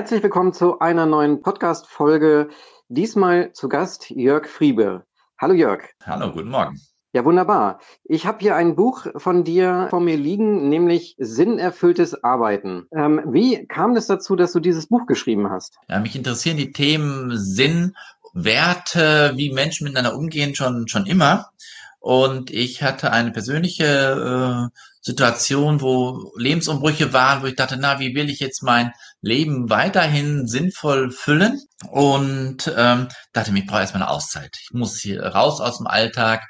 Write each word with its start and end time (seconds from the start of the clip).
Herzlich 0.00 0.22
willkommen 0.22 0.54
zu 0.54 0.78
einer 0.78 1.04
neuen 1.04 1.42
Podcast-Folge. 1.42 2.48
Diesmal 2.88 3.52
zu 3.52 3.68
Gast 3.68 4.08
Jörg 4.08 4.46
Friebe. 4.46 5.04
Hallo 5.38 5.52
Jörg. 5.52 5.82
Hallo, 6.06 6.32
guten 6.32 6.48
Morgen. 6.48 6.80
Ja, 7.12 7.22
wunderbar. 7.26 7.80
Ich 8.04 8.24
habe 8.24 8.38
hier 8.40 8.56
ein 8.56 8.76
Buch 8.76 9.08
von 9.16 9.44
dir 9.44 9.88
vor 9.90 10.00
mir 10.00 10.16
liegen, 10.16 10.70
nämlich 10.70 11.16
Sinnerfülltes 11.18 12.24
Arbeiten. 12.24 12.86
Ähm, 12.96 13.20
wie 13.26 13.66
kam 13.66 13.94
es 13.94 14.06
dazu, 14.06 14.36
dass 14.36 14.52
du 14.52 14.60
dieses 14.60 14.86
Buch 14.86 15.04
geschrieben 15.04 15.50
hast? 15.50 15.76
Ja, 15.90 16.00
mich 16.00 16.16
interessieren 16.16 16.56
die 16.56 16.72
Themen 16.72 17.36
Sinn, 17.36 17.94
Werte, 18.32 19.34
wie 19.36 19.52
Menschen 19.52 19.84
miteinander 19.84 20.16
umgehen, 20.16 20.54
schon, 20.54 20.88
schon 20.88 21.04
immer. 21.04 21.50
Und 21.98 22.50
ich 22.50 22.82
hatte 22.82 23.12
eine 23.12 23.32
persönliche 23.32 24.70
äh, 24.72 24.78
Situation, 25.00 25.80
wo 25.80 26.32
Lebensumbrüche 26.36 27.12
waren, 27.12 27.42
wo 27.42 27.46
ich 27.46 27.56
dachte, 27.56 27.76
na, 27.78 27.98
wie 28.00 28.14
will 28.14 28.28
ich 28.28 28.40
jetzt 28.40 28.62
mein 28.62 28.92
Leben 29.22 29.70
weiterhin 29.70 30.46
sinnvoll 30.46 31.10
füllen? 31.10 31.60
Und 31.88 32.72
ähm, 32.76 33.08
dachte 33.32 33.52
ich 33.54 33.66
brauche 33.66 33.80
erstmal 33.80 34.02
eine 34.02 34.10
Auszeit. 34.10 34.58
Ich 34.62 34.72
muss 34.72 34.98
hier 35.00 35.22
raus 35.22 35.60
aus 35.60 35.78
dem 35.78 35.86
Alltag, 35.86 36.42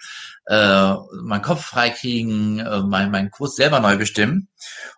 äh, 0.47 0.95
meinen 1.23 1.43
Kopf 1.43 1.65
freikriegen, 1.65 2.59
äh, 2.59 2.81
mein, 2.81 3.13
meinen 3.13 3.31
Kurs 3.31 3.55
selber 3.55 3.79
neu 3.79 3.97
bestimmen. 3.97 4.49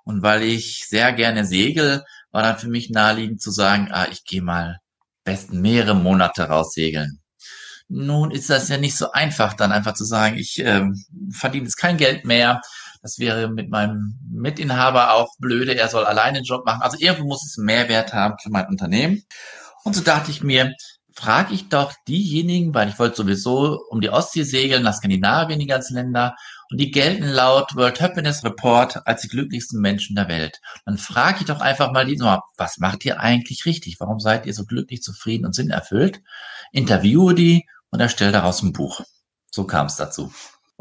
Und 0.05 0.23
weil 0.23 0.43
ich 0.43 0.87
sehr 0.89 1.13
gerne 1.13 1.45
segel, 1.45 2.05
war 2.31 2.43
dann 2.43 2.59
für 2.59 2.69
mich 2.69 2.89
naheliegend 2.89 3.43
zu 3.43 3.51
sagen, 3.51 3.89
ah, 3.93 4.07
ich 4.11 4.25
gehe 4.25 4.43
mal 4.43 4.79
besten 5.25 5.61
mehrere 5.61 5.95
Monate 5.95 6.45
raus 6.45 6.73
segeln. 6.73 7.21
Nun 7.89 8.31
ist 8.31 8.49
das 8.49 8.71
ja 8.71 8.79
nicht 8.79 8.97
so 8.97 9.13
einfach, 9.13 9.53
dann 9.53 9.71
einfach 9.71 9.93
zu 9.93 10.05
sagen, 10.05 10.39
ich 10.39 10.59
äh, 10.65 10.87
verdiene 11.31 11.65
jetzt 11.65 11.77
kein 11.77 11.99
Geld 11.99 12.25
mehr. 12.25 12.63
Das 13.03 13.19
wäre 13.19 13.49
mit 13.49 13.69
meinem 13.69 14.19
Mitinhaber 14.31 15.15
auch 15.15 15.29
blöde. 15.39 15.77
Er 15.77 15.89
soll 15.89 16.05
alleine 16.05 16.39
einen 16.39 16.45
Job 16.45 16.65
machen. 16.65 16.83
Also 16.83 16.97
irgendwo 17.01 17.27
muss 17.27 17.45
es 17.45 17.57
Mehrwert 17.59 18.13
haben 18.13 18.37
für 18.41 18.51
mein 18.51 18.69
Unternehmen. 18.69 19.25
Und 19.85 19.95
so 19.95 20.03
dachte 20.03 20.31
ich 20.31 20.43
mir, 20.43 20.73
frage 21.15 21.55
ich 21.55 21.69
doch 21.69 21.93
diejenigen, 22.09 22.75
weil 22.75 22.89
ich 22.89 22.99
wollte 22.99 23.17
sowieso 23.17 23.81
um 23.91 24.01
die 24.01 24.11
Ostsee 24.11 24.45
segeln, 24.45 24.83
nach 24.83 24.95
Skandinavien, 24.95 25.59
die 25.59 25.67
ganzen 25.67 25.95
Länder, 25.95 26.37
und 26.71 26.81
die 26.81 26.91
gelten 26.91 27.29
laut 27.29 27.77
World 27.77 28.01
Happiness 28.01 28.45
Report 28.45 29.07
als 29.07 29.23
die 29.23 29.29
glücklichsten 29.29 29.81
Menschen 29.81 30.17
der 30.17 30.29
Welt. 30.29 30.61
Dann 30.87 30.97
frage 30.97 31.41
ich 31.41 31.47
doch 31.47 31.61
einfach 31.61 31.93
mal 31.93 32.07
die, 32.07 32.19
was 32.57 32.79
macht 32.79 33.05
ihr 33.05 33.21
eigentlich 33.21 33.67
richtig? 33.67 33.97
Warum 33.99 34.21
seid 34.21 34.47
ihr 34.47 34.55
so 34.55 34.65
glücklich, 34.65 35.03
zufrieden 35.03 35.45
und 35.45 35.55
sinnerfüllt? 35.55 36.23
Interviewe 36.73 37.35
die 37.35 37.67
und 37.91 38.01
erstelle 38.01 38.33
daraus 38.33 38.63
ein 38.63 38.73
Buch. 38.73 39.03
So 39.51 39.65
kam 39.65 39.87
es 39.87 39.97
dazu. 39.97 40.33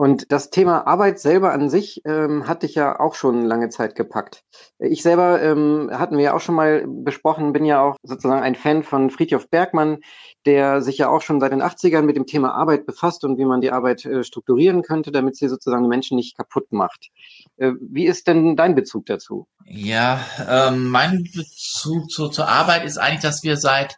Und 0.02 0.32
das 0.32 0.50
Thema 0.50 0.88
Arbeit 0.88 1.20
selber 1.20 1.54
an 1.54 1.70
sich 1.70 2.02
ähm, 2.06 2.48
hatte 2.48 2.66
ich 2.66 2.74
ja 2.74 3.00
auch 3.00 3.14
schon 3.14 3.46
lange 3.46 3.70
Zeit 3.70 3.94
gepackt. 3.94 4.42
Ich 4.80 5.04
selber 5.04 5.40
ähm, 5.40 5.92
hatten 5.94 6.18
wir 6.18 6.24
ja 6.24 6.34
auch 6.34 6.42
schon 6.42 6.56
mal 6.56 6.88
besprochen, 6.88 7.54
bin 7.54 7.66
ja 7.66 7.84
auch 7.84 7.98
sozusagen 8.02 8.42
ein 8.42 8.56
Fan 8.56 8.82
von 8.82 9.12
Friedhof 9.12 9.48
Bergmann, 9.52 10.00
der 10.48 10.82
sich 10.82 10.98
ja 10.98 11.08
auch 11.08 11.22
schon 11.22 11.40
seit 11.40 11.52
den 11.52 11.62
80ern 11.62 12.02
mit 12.02 12.16
dem 12.16 12.26
Thema 12.26 12.56
Arbeit 12.56 12.88
befasst 12.88 13.24
und 13.26 13.38
wie 13.38 13.46
man 13.46 13.62
die 13.62 13.70
Arbeit 13.70 14.04
äh, 14.04 14.24
strukturieren 14.24 14.82
könnte, 14.82 15.12
damit 15.12 15.36
sie 15.36 15.48
sozusagen 15.48 15.88
Menschen 15.88 16.16
nicht 16.16 16.36
kaputt 16.36 16.72
macht. 16.72 17.10
Äh, 17.58 17.74
wie 17.80 18.08
ist 18.08 18.26
denn 18.26 18.56
dein 18.56 18.74
Bezug 18.74 19.06
dazu? 19.06 19.46
Ja, 19.68 20.20
ähm, 20.50 20.90
mein 20.90 21.26
Bezug 21.26 22.10
zu, 22.10 22.30
zur 22.30 22.48
Arbeit 22.48 22.86
ist 22.86 22.98
eigentlich, 22.98 23.22
dass 23.22 23.44
wir 23.44 23.56
seit 23.56 23.98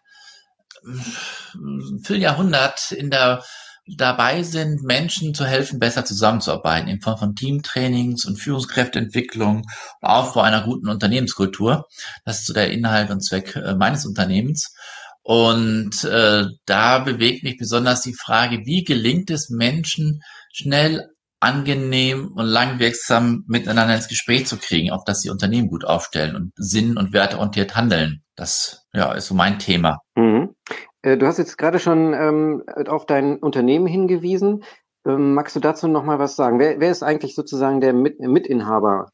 vielen 2.04 2.22
Jahrhundert 2.22 2.92
in 2.92 3.10
der 3.10 3.42
dabei 3.86 4.44
sind, 4.44 4.84
Menschen 4.84 5.34
zu 5.34 5.46
helfen, 5.46 5.80
besser 5.80 6.06
zusammenzuarbeiten, 6.06 6.90
in 6.90 7.02
Form 7.02 7.18
von 7.18 7.36
Teamtrainings 7.36 8.26
und 8.26 8.38
Führungskräfteentwicklung 8.38 9.58
und 9.58 9.66
Aufbau 10.02 10.42
einer 10.42 10.64
guten 10.64 10.90
Unternehmenskultur. 10.90 11.86
Das 12.26 12.40
ist 12.40 12.48
so 12.48 12.54
der 12.54 12.72
Inhalt 12.72 13.10
und 13.10 13.22
Zweck 13.22 13.56
äh, 13.56 13.76
meines 13.76 14.06
Unternehmens. 14.06 14.74
Und 15.22 16.04
äh, 16.04 16.46
da 16.66 17.00
bewegt 17.00 17.44
mich 17.44 17.58
besonders 17.58 18.02
die 18.02 18.14
Frage, 18.14 18.66
wie 18.66 18.84
gelingt 18.84 19.30
es 19.30 19.50
Menschen, 19.50 20.22
schnell, 20.52 21.10
angenehm 21.44 22.32
und 22.34 22.46
langwirksam 22.46 23.44
miteinander 23.48 23.96
ins 23.96 24.08
Gespräch 24.08 24.48
zu 24.48 24.58
kriegen, 24.58 24.92
auf 24.92 25.04
dass 25.04 25.20
sie 25.20 25.30
Unternehmen 25.30 25.68
gut 25.68 25.84
aufstellen 25.84 26.38
und 26.38 26.54
sinn- 26.56 26.98
und 26.98 27.12
werteorientiert 27.12 27.76
handeln. 27.76 28.24
Das 28.36 28.86
ja, 28.94 29.12
ist 29.12 29.28
so 29.28 29.34
mein 29.34 29.60
Thema. 29.60 30.00
Mhm. 30.16 30.56
Äh, 31.04 31.18
du 31.18 31.28
hast 31.28 31.38
jetzt 31.38 31.58
gerade 31.58 31.80
schon 31.80 32.14
ähm, 32.14 32.64
auf 32.88 33.06
dein 33.06 33.38
Unternehmen 33.38 33.86
hingewiesen. 33.86 34.64
Ähm, 35.06 35.36
magst 35.36 35.56
du 35.56 35.60
dazu 35.60 35.88
noch 35.88 36.04
mal 36.04 36.18
was 36.18 36.36
sagen? 36.36 36.60
Wer, 36.60 36.80
wer 36.80 36.90
ist 36.90 37.04
eigentlich 37.04 37.36
sozusagen 37.36 37.82
der 37.82 37.94
Mit 37.94 38.20
Mitinhaber? 38.20 39.10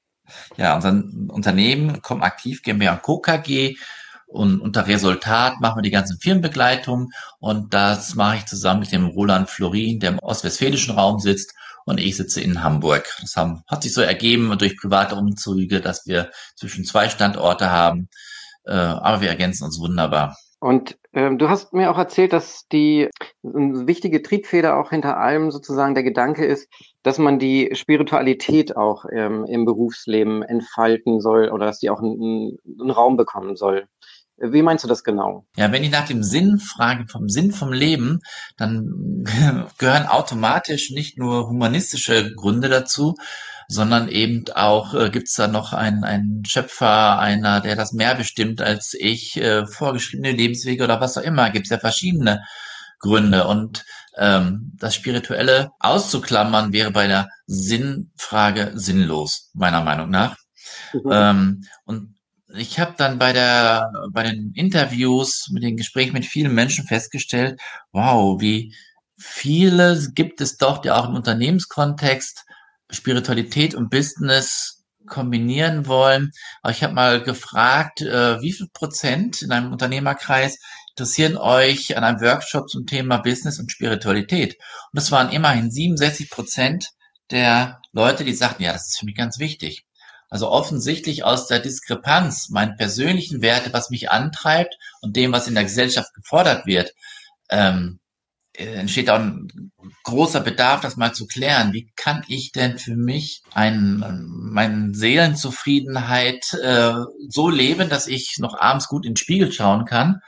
Ja, 0.56 0.76
unser 0.76 1.04
Unternehmen 1.30 2.02
kommt 2.02 2.24
aktiv 2.24 2.62
GmbH 2.62 2.98
Co. 2.98 3.20
KG 3.20 3.76
und 4.28 4.62
unter 4.62 4.86
Resultat 4.86 5.60
machen 5.60 5.80
wir 5.80 5.82
die 5.82 5.90
ganzen 5.90 6.20
Firmenbegleitung 6.20 7.10
und 7.40 7.74
das 7.74 8.14
mache 8.14 8.38
ich 8.38 8.46
zusammen 8.46 8.82
mit 8.82 8.92
dem 8.92 9.08
Roland 9.08 9.50
Florin, 9.50 10.00
der 10.00 10.12
im 10.12 10.20
ostwestfälischen 10.20 10.94
Raum 10.94 11.20
sitzt 11.20 11.56
und 11.86 12.00
ich 12.00 12.16
sitze 12.16 12.42
in 12.42 12.62
Hamburg. 12.62 13.08
Das 13.22 13.36
haben, 13.36 13.64
hat 13.68 13.82
sich 13.82 13.92
so 13.92 14.02
ergeben 14.02 14.56
durch 14.60 14.78
private 14.78 15.16
Umzüge, 15.16 15.82
dass 15.82 16.06
wir 16.06 16.30
zwischen 16.56 16.86
zwei 16.86 17.10
Standorte 17.10 17.72
haben, 17.72 18.08
äh, 18.66 18.74
aber 18.74 19.22
wir 19.22 19.30
ergänzen 19.30 19.64
uns 19.64 19.80
wunderbar. 19.80 20.38
Und 20.60 20.98
ähm, 21.14 21.38
du 21.38 21.50
hast 21.50 21.74
mir 21.74 21.90
auch 21.90 21.98
erzählt, 21.98 22.34
dass 22.34 22.68
die 22.68 23.10
eine 23.44 23.88
wichtige 23.88 24.22
Triebfeder 24.22 24.78
auch 24.78 24.90
hinter 24.90 25.18
allem 25.18 25.52
sozusagen 25.52 25.94
der 25.94 26.04
Gedanke 26.04 26.46
ist, 26.46 26.68
dass 27.02 27.18
man 27.18 27.40
die 27.40 27.72
Spiritualität 27.74 28.76
auch 28.76 29.06
ähm, 29.12 29.46
im 29.46 29.64
Berufsleben 29.64 30.44
entfalten 30.44 31.22
soll 31.22 31.50
oder 31.50 31.66
dass 31.66 31.80
die 31.80 31.90
auch 31.90 32.00
einen, 32.00 32.58
einen 32.80 32.92
Raum 32.92 33.16
bekommen 33.16 33.56
soll. 33.56 33.88
Wie 34.42 34.62
meinst 34.62 34.84
du 34.84 34.88
das 34.88 35.04
genau? 35.04 35.46
Ja, 35.58 35.72
wenn 35.72 35.84
ich 35.84 35.92
nach 35.92 36.08
dem 36.08 36.24
Sinn 36.24 36.60
frage, 36.60 37.08
vom 37.08 37.28
Sinn 37.28 37.52
vom 37.52 37.72
Leben, 37.72 38.20
dann 38.58 39.24
gehören 39.78 40.08
automatisch 40.08 40.92
nicht 40.92 41.18
nur 41.18 41.48
humanistische 41.48 42.34
Gründe 42.36 42.70
dazu, 42.70 43.16
sondern 43.72 44.10
eben 44.10 44.46
auch 44.56 44.96
äh, 44.96 45.12
gibt 45.12 45.28
es 45.28 45.36
da 45.36 45.48
noch 45.48 45.74
einen, 45.74 46.04
einen 46.04 46.44
Schöpfer, 46.44 47.20
einer, 47.20 47.62
der 47.62 47.76
das 47.76 47.94
mehr 47.94 48.16
bestimmt 48.16 48.62
als 48.62 48.96
ich, 48.96 49.38
äh, 49.38 49.68
vorgeschriebene 49.68 50.32
Lebenswege 50.32 50.84
oder 50.84 51.00
was 51.00 51.18
auch 51.18 51.22
immer. 51.22 51.52
Gibt 51.52 51.68
es 51.68 51.70
ja 51.70 51.78
verschiedene 51.78 52.44
Gründe 52.98 53.46
und 53.48 53.86
ähm, 54.18 54.72
das 54.76 54.96
Spirituelle 54.96 55.70
auszuklammern 55.80 56.74
wäre 56.74 56.90
bei 56.90 57.06
der 57.08 57.30
Sinnfrage 57.46 58.72
sinnlos, 58.74 59.52
meiner 59.54 59.82
Meinung 59.82 60.10
nach. 60.10 60.36
Mhm. 60.92 61.12
Ähm, 61.12 61.64
und 61.86 62.16
ich 62.56 62.80
habe 62.80 62.96
dann 62.98 63.20
bei 63.20 63.34
der 63.34 63.92
bei 64.12 64.24
den 64.24 64.52
Interviews 64.56 65.50
mit 65.52 65.62
den 65.62 65.78
Gesprächen 65.78 66.14
mit 66.14 66.26
vielen 66.26 66.56
Menschen 66.56 66.88
festgestellt, 66.88 67.62
wow, 67.92 68.42
wie 68.42 68.76
viele 69.16 70.10
gibt 70.16 70.42
es 70.42 70.58
doch, 70.58 70.80
die 70.80 70.90
auch 70.90 71.08
im 71.08 71.14
Unternehmenskontext 71.14 72.46
Spiritualität 72.90 73.76
und 73.76 73.90
Business 73.90 74.84
kombinieren 75.06 75.88
wollen. 75.88 76.32
Aber 76.62 76.72
ich 76.72 76.84
habe 76.84 76.94
mal 76.94 77.22
gefragt, 77.22 78.02
äh, 78.02 78.42
wie 78.42 78.54
viel 78.54 78.68
Prozent 78.74 79.42
in 79.42 79.52
einem 79.52 79.72
Unternehmerkreis 79.72 80.60
interessieren 80.92 81.38
euch 81.38 81.98
an 81.98 82.04
einem 82.04 82.22
Workshop 82.22 82.70
zum 82.70 82.86
Thema 82.86 83.18
Business 83.18 83.60
und 83.60 83.72
Spiritualität? 83.72 84.56
Und 84.56 84.94
das 84.94 85.12
waren 85.12 85.32
immerhin 85.32 85.72
67 85.72 86.30
Prozent 86.30 86.90
der 87.32 87.82
Leute, 87.92 88.24
die 88.24 88.34
sagten, 88.34 88.64
ja, 88.64 88.74
das 88.74 88.88
ist 88.88 89.00
für 89.00 89.06
mich 89.06 89.16
ganz 89.16 89.40
wichtig. 89.40 89.86
Also 90.30 90.50
offensichtlich 90.50 91.24
aus 91.24 91.48
der 91.48 91.60
Diskrepanz 91.60 92.50
meinen 92.50 92.76
persönlichen 92.78 93.42
Werte, 93.42 93.74
was 93.74 93.90
mich 93.90 94.12
antreibt 94.12 94.76
und 95.02 95.16
dem, 95.16 95.32
was 95.32 95.48
in 95.48 95.56
der 95.56 95.64
Gesellschaft 95.64 96.14
gefordert 96.14 96.68
wird, 96.68 96.94
ähm, 97.50 97.99
äh, 97.99 97.99
entsteht 98.60 99.10
auch 99.10 99.20
ein 99.20 99.72
großer 100.04 100.42
Bedarf, 100.42 100.82
das 100.82 100.98
mal 100.98 101.14
zu 101.14 101.28
klären. 101.28 101.74
Wie 101.74 101.92
kann 101.96 102.24
ich 102.28 102.52
denn 102.52 102.78
für 102.78 102.96
mich 102.96 103.42
ein, 103.54 104.04
meine 104.28 104.94
Seelenzufriedenheit 104.94 106.54
äh, 106.62 106.94
so 107.28 107.50
leben, 107.50 107.90
dass 107.90 108.08
ich 108.08 108.38
noch 108.40 108.60
abends 108.60 108.88
gut 108.88 109.06
in 109.06 109.14
den 109.14 109.18
Spiegel 109.18 109.52
schauen 109.52 109.86
kann 109.86 110.20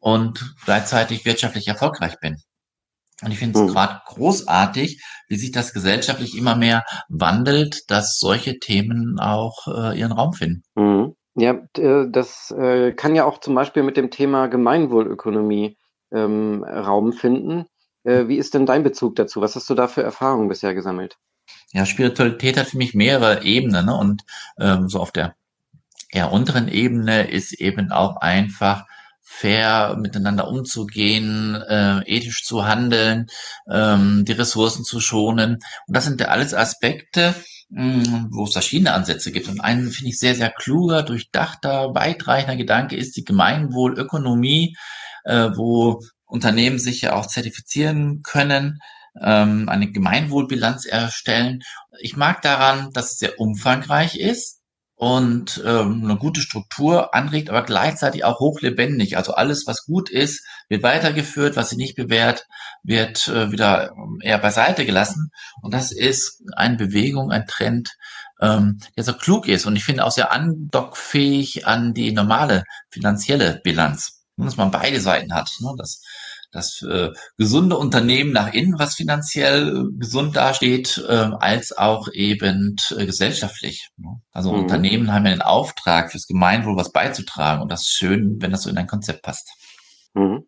und 0.00 0.54
gleichzeitig 0.64 1.24
wirtschaftlich 1.24 1.68
erfolgreich 1.68 2.18
bin? 2.20 2.36
Und 3.22 3.32
ich 3.32 3.38
finde 3.38 3.58
es 3.58 3.64
mhm. 3.64 3.72
gerade 3.72 4.00
großartig, 4.06 5.02
wie 5.28 5.36
sich 5.36 5.50
das 5.50 5.72
gesellschaftlich 5.72 6.36
immer 6.36 6.54
mehr 6.54 6.84
wandelt, 7.08 7.90
dass 7.90 8.18
solche 8.18 8.58
Themen 8.58 9.18
auch 9.18 9.66
äh, 9.68 9.98
ihren 9.98 10.12
Raum 10.12 10.34
finden. 10.34 10.62
Mhm. 10.74 11.14
Ja, 11.34 11.52
äh, 11.76 12.06
das 12.10 12.50
äh, 12.50 12.92
kann 12.92 13.14
ja 13.14 13.24
auch 13.24 13.40
zum 13.40 13.54
Beispiel 13.54 13.82
mit 13.82 13.96
dem 13.96 14.10
Thema 14.10 14.48
Gemeinwohlökonomie 14.48 15.76
ähm, 16.16 16.64
Raum 16.64 17.12
finden. 17.12 17.66
Äh, 18.04 18.28
wie 18.28 18.36
ist 18.36 18.54
denn 18.54 18.66
dein 18.66 18.82
Bezug 18.82 19.16
dazu? 19.16 19.40
Was 19.40 19.56
hast 19.56 19.68
du 19.68 19.74
da 19.74 19.88
für 19.88 20.02
Erfahrungen 20.02 20.48
bisher 20.48 20.74
gesammelt? 20.74 21.18
Ja, 21.72 21.86
Spiritualität 21.86 22.56
hat 22.56 22.68
für 22.68 22.78
mich 22.78 22.94
mehrere 22.94 23.44
Ebenen 23.44 23.86
ne? 23.86 23.96
und 23.96 24.22
ähm, 24.58 24.88
so 24.88 25.00
auf 25.00 25.12
der 25.12 25.34
eher 26.10 26.32
unteren 26.32 26.68
Ebene 26.68 27.28
ist 27.28 27.52
eben 27.52 27.92
auch 27.92 28.16
einfach 28.16 28.84
fair 29.28 29.96
miteinander 30.00 30.48
umzugehen, 30.48 31.56
äh, 31.56 32.00
ethisch 32.06 32.44
zu 32.44 32.64
handeln, 32.64 33.26
ähm, 33.68 34.24
die 34.24 34.32
Ressourcen 34.32 34.84
zu 34.84 35.00
schonen. 35.00 35.58
Und 35.86 35.96
das 35.96 36.04
sind 36.04 36.20
ja 36.20 36.28
alles 36.28 36.54
Aspekte, 36.54 37.34
mh, 37.70 38.28
wo 38.30 38.44
es 38.44 38.52
verschiedene 38.52 38.94
Ansätze 38.94 39.32
gibt. 39.32 39.48
Und 39.48 39.60
ein, 39.60 39.88
finde 39.88 40.10
ich, 40.10 40.18
sehr, 40.18 40.36
sehr 40.36 40.50
kluger, 40.50 41.02
durchdachter, 41.02 41.94
weitreichender 41.94 42.56
Gedanke 42.56 42.96
ist 42.96 43.16
die 43.16 43.24
Gemeinwohlökonomie, 43.24 44.76
äh, 45.26 45.50
wo 45.54 46.00
Unternehmen 46.24 46.78
sich 46.78 47.02
ja 47.02 47.14
auch 47.14 47.26
zertifizieren 47.26 48.22
können, 48.22 48.78
ähm, 49.22 49.68
eine 49.68 49.90
Gemeinwohlbilanz 49.90 50.86
erstellen. 50.86 51.62
Ich 52.00 52.16
mag 52.16 52.42
daran, 52.42 52.92
dass 52.92 53.12
es 53.12 53.18
sehr 53.18 53.40
umfangreich 53.40 54.16
ist 54.16 54.60
und 54.96 55.62
ähm, 55.64 56.02
eine 56.04 56.16
gute 56.16 56.40
Struktur 56.40 57.14
anregt, 57.14 57.50
aber 57.50 57.62
gleichzeitig 57.62 58.24
auch 58.24 58.40
hochlebendig. 58.40 59.16
Also 59.16 59.34
alles, 59.34 59.66
was 59.66 59.84
gut 59.84 60.10
ist, 60.10 60.46
wird 60.68 60.82
weitergeführt, 60.82 61.54
was 61.56 61.70
sich 61.70 61.78
nicht 61.78 61.96
bewährt, 61.96 62.46
wird 62.82 63.28
äh, 63.28 63.52
wieder 63.52 63.92
ähm, 63.92 64.18
eher 64.22 64.38
beiseite 64.38 64.86
gelassen. 64.86 65.30
Und 65.62 65.74
das 65.74 65.92
ist 65.92 66.42
eine 66.56 66.76
Bewegung, 66.76 67.30
ein 67.30 67.46
Trend, 67.46 67.94
ähm, 68.40 68.78
der 68.96 69.04
so 69.04 69.12
klug 69.12 69.48
ist 69.48 69.66
und 69.66 69.76
ich 69.76 69.84
finde 69.84 70.04
auch 70.04 70.10
sehr 70.10 70.32
andockfähig 70.32 71.66
an 71.66 71.94
die 71.94 72.12
normale 72.12 72.64
finanzielle 72.90 73.60
Bilanz. 73.62 74.15
Dass 74.36 74.56
man 74.56 74.70
beide 74.70 75.00
Seiten 75.00 75.34
hat. 75.34 75.50
Ne? 75.60 75.74
Das 75.78 76.02
das 76.56 76.82
äh, 76.82 77.12
gesunde 77.36 77.76
Unternehmen 77.76 78.32
nach 78.32 78.52
innen, 78.52 78.78
was 78.78 78.94
finanziell 78.94 79.68
äh, 79.68 79.98
gesund 79.98 80.36
dasteht, 80.36 81.04
äh, 81.08 81.30
als 81.38 81.76
auch 81.76 82.08
eben 82.12 82.76
äh, 82.96 83.06
gesellschaftlich. 83.06 83.90
Ne? 83.96 84.20
Also 84.32 84.52
mhm. 84.52 84.60
Unternehmen 84.60 85.12
haben 85.12 85.26
ja 85.26 85.32
den 85.32 85.42
Auftrag, 85.42 86.10
fürs 86.10 86.26
Gemeinwohl 86.26 86.76
was 86.76 86.92
beizutragen 86.92 87.62
und 87.62 87.70
das 87.70 87.82
ist 87.82 87.96
schön, 87.96 88.40
wenn 88.40 88.50
das 88.50 88.62
so 88.62 88.70
in 88.70 88.78
ein 88.78 88.86
Konzept 88.86 89.22
passt. 89.22 89.50
Mhm. 90.14 90.46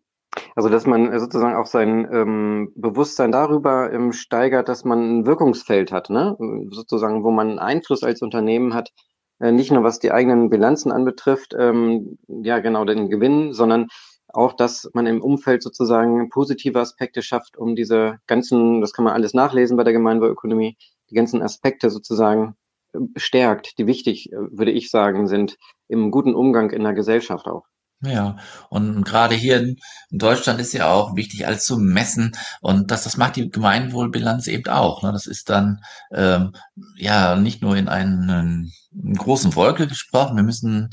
Also 0.55 0.69
dass 0.69 0.85
man 0.85 1.17
sozusagen 1.19 1.55
auch 1.55 1.65
sein 1.65 2.07
ähm, 2.11 2.71
Bewusstsein 2.75 3.31
darüber 3.31 3.91
ähm, 3.91 4.13
steigert, 4.13 4.69
dass 4.69 4.85
man 4.85 5.19
ein 5.19 5.25
Wirkungsfeld 5.25 5.91
hat, 5.91 6.09
ne? 6.09 6.37
sozusagen, 6.71 7.23
wo 7.23 7.31
man 7.31 7.59
Einfluss 7.59 8.03
als 8.03 8.21
Unternehmen 8.21 8.73
hat, 8.73 8.91
nicht 9.39 9.71
nur 9.71 9.83
was 9.83 9.99
die 9.99 10.11
eigenen 10.11 10.49
Bilanzen 10.49 10.91
anbetrifft, 10.91 11.55
ähm, 11.57 12.17
ja 12.27 12.59
genau 12.59 12.85
den 12.85 13.09
Gewinn, 13.09 13.53
sondern 13.53 13.87
auch, 14.33 14.53
dass 14.53 14.89
man 14.93 15.07
im 15.07 15.21
Umfeld 15.21 15.63
sozusagen 15.63 16.29
positive 16.29 16.79
Aspekte 16.79 17.21
schafft, 17.21 17.57
um 17.57 17.75
diese 17.75 18.19
ganzen, 18.27 18.81
das 18.81 18.93
kann 18.93 19.05
man 19.05 19.13
alles 19.13 19.33
nachlesen 19.33 19.77
bei 19.77 19.83
der 19.83 19.93
Gemeinwohlökonomie, 19.93 20.77
die 21.09 21.15
ganzen 21.15 21.41
Aspekte 21.41 21.89
sozusagen 21.89 22.55
äh, 22.93 22.99
stärkt, 23.15 23.77
die 23.77 23.87
wichtig, 23.87 24.31
äh, 24.31 24.37
würde 24.51 24.71
ich 24.71 24.91
sagen, 24.91 25.27
sind 25.27 25.57
im 25.87 26.11
guten 26.11 26.35
Umgang 26.35 26.69
in 26.71 26.83
der 26.83 26.93
Gesellschaft 26.93 27.47
auch. 27.47 27.65
Ja, 28.01 28.37
und 28.69 29.03
gerade 29.03 29.35
hier 29.35 29.59
in 29.59 29.77
Deutschland 30.09 30.61
ist 30.61 30.71
ja 30.71 30.87
auch 30.87 31.17
wichtig, 31.17 31.45
alles 31.45 31.65
zu 31.65 31.77
messen 31.77 32.31
und 32.61 32.91
das, 32.91 33.03
das 33.03 33.17
macht 33.17 33.35
die 33.35 33.49
Gemeinwohlbilanz 33.49 34.47
eben 34.47 34.67
auch. 34.69 35.03
Ne? 35.03 35.11
Das 35.11 35.27
ist 35.27 35.49
dann 35.49 35.83
ähm, 36.13 36.53
ja 36.95 37.35
nicht 37.35 37.61
nur 37.61 37.75
in 37.75 37.89
einen, 37.89 38.29
einen 38.29 39.15
großen 39.17 39.53
Wolke 39.53 39.85
gesprochen, 39.85 40.37
wir 40.37 40.43
müssen 40.43 40.91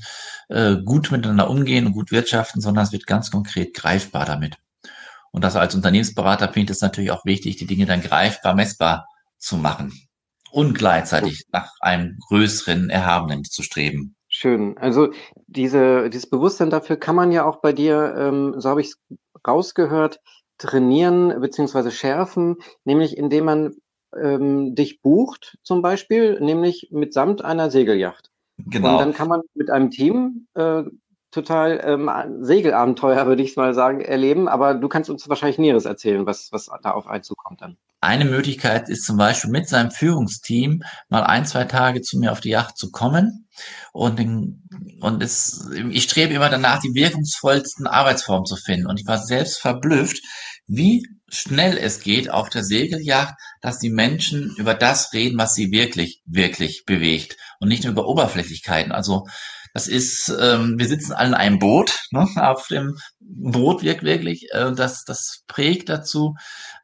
äh, 0.48 0.78
gut 0.84 1.12
miteinander 1.12 1.48
umgehen 1.48 1.86
und 1.86 1.92
gut 1.92 2.10
wirtschaften, 2.10 2.60
sondern 2.60 2.84
es 2.84 2.92
wird 2.92 3.06
ganz 3.06 3.30
konkret 3.30 3.74
greifbar 3.74 4.24
damit. 4.24 4.56
Und 5.30 5.44
das 5.44 5.54
als 5.54 5.76
Unternehmensberater 5.76 6.52
finde 6.52 6.72
ich 6.72 6.78
es 6.78 6.82
natürlich 6.82 7.12
auch 7.12 7.24
wichtig, 7.24 7.56
die 7.56 7.66
Dinge 7.66 7.86
dann 7.86 8.00
greifbar, 8.00 8.54
messbar 8.54 9.06
zu 9.38 9.56
machen 9.56 9.92
und 10.50 10.74
gleichzeitig 10.74 11.44
nach 11.52 11.70
einem 11.80 12.18
größeren 12.28 12.90
Erhabenen 12.90 13.44
zu 13.44 13.62
streben. 13.62 14.16
Schön. 14.38 14.76
Also 14.76 15.12
diese, 15.46 16.10
dieses 16.10 16.28
Bewusstsein 16.28 16.68
dafür 16.68 16.96
kann 16.96 17.16
man 17.16 17.32
ja 17.32 17.46
auch 17.46 17.56
bei 17.56 17.72
dir, 17.72 18.14
ähm, 18.18 18.54
so 18.58 18.68
habe 18.68 18.82
ich 18.82 18.88
es 18.88 18.98
rausgehört, 19.48 20.20
trainieren 20.58 21.40
beziehungsweise 21.40 21.90
schärfen, 21.90 22.56
nämlich 22.84 23.16
indem 23.16 23.46
man 23.46 23.76
ähm, 24.14 24.74
dich 24.74 25.00
bucht 25.00 25.56
zum 25.62 25.80
Beispiel, 25.80 26.38
nämlich 26.38 26.88
mitsamt 26.90 27.42
einer 27.42 27.70
Segelyacht. 27.70 28.30
Genau. 28.58 28.92
Und 28.92 28.98
dann 28.98 29.14
kann 29.14 29.28
man 29.28 29.40
mit 29.54 29.70
einem 29.70 29.90
Team 29.90 30.48
äh, 30.52 30.82
total 31.30 31.80
ähm, 31.82 32.10
Segelabenteuer, 32.44 33.26
würde 33.26 33.42
ich 33.42 33.56
mal 33.56 33.72
sagen, 33.72 34.02
erleben. 34.02 34.48
Aber 34.48 34.74
du 34.74 34.88
kannst 34.88 35.08
uns 35.08 35.26
wahrscheinlich 35.30 35.58
Näheres 35.58 35.86
erzählen, 35.86 36.26
was, 36.26 36.52
was 36.52 36.68
da 36.82 36.90
auf 36.90 37.06
einen 37.06 37.22
zukommt 37.22 37.62
dann. 37.62 37.78
Eine 38.06 38.24
Möglichkeit 38.24 38.88
ist 38.88 39.04
zum 39.04 39.16
Beispiel 39.16 39.50
mit 39.50 39.68
seinem 39.68 39.90
Führungsteam 39.90 40.84
mal 41.08 41.24
ein, 41.24 41.44
zwei 41.44 41.64
Tage 41.64 42.02
zu 42.02 42.18
mir 42.18 42.30
auf 42.30 42.38
die 42.38 42.50
Yacht 42.50 42.78
zu 42.78 42.92
kommen. 42.92 43.48
Und, 43.92 44.20
und 45.00 45.22
es, 45.24 45.68
ich 45.90 46.04
strebe 46.04 46.32
immer 46.32 46.48
danach, 46.48 46.80
die 46.80 46.94
wirkungsvollsten 46.94 47.88
Arbeitsformen 47.88 48.46
zu 48.46 48.54
finden. 48.54 48.86
Und 48.86 49.00
ich 49.00 49.08
war 49.08 49.18
selbst 49.18 49.58
verblüfft, 49.58 50.22
wie 50.68 51.04
schnell 51.28 51.76
es 51.76 51.98
geht 51.98 52.30
auf 52.30 52.48
der 52.48 52.62
Segelyacht, 52.62 53.34
dass 53.60 53.80
die 53.80 53.90
Menschen 53.90 54.54
über 54.56 54.74
das 54.74 55.12
reden, 55.12 55.36
was 55.36 55.54
sie 55.54 55.72
wirklich, 55.72 56.22
wirklich 56.26 56.84
bewegt 56.86 57.36
und 57.58 57.66
nicht 57.66 57.82
nur 57.82 57.92
über 57.92 58.06
Oberflächlichkeiten. 58.06 58.92
Also 58.92 59.26
das 59.76 59.88
ist, 59.88 60.34
ähm, 60.40 60.78
wir 60.78 60.88
sitzen 60.88 61.12
alle 61.12 61.28
in 61.28 61.34
einem 61.34 61.58
Boot, 61.58 61.98
ne, 62.10 62.26
auf 62.36 62.66
dem 62.68 62.96
Boot 63.20 63.82
wirkt 63.82 64.04
wirklich, 64.04 64.46
äh, 64.52 64.72
das, 64.72 65.04
das 65.04 65.42
prägt 65.48 65.90
dazu, 65.90 66.34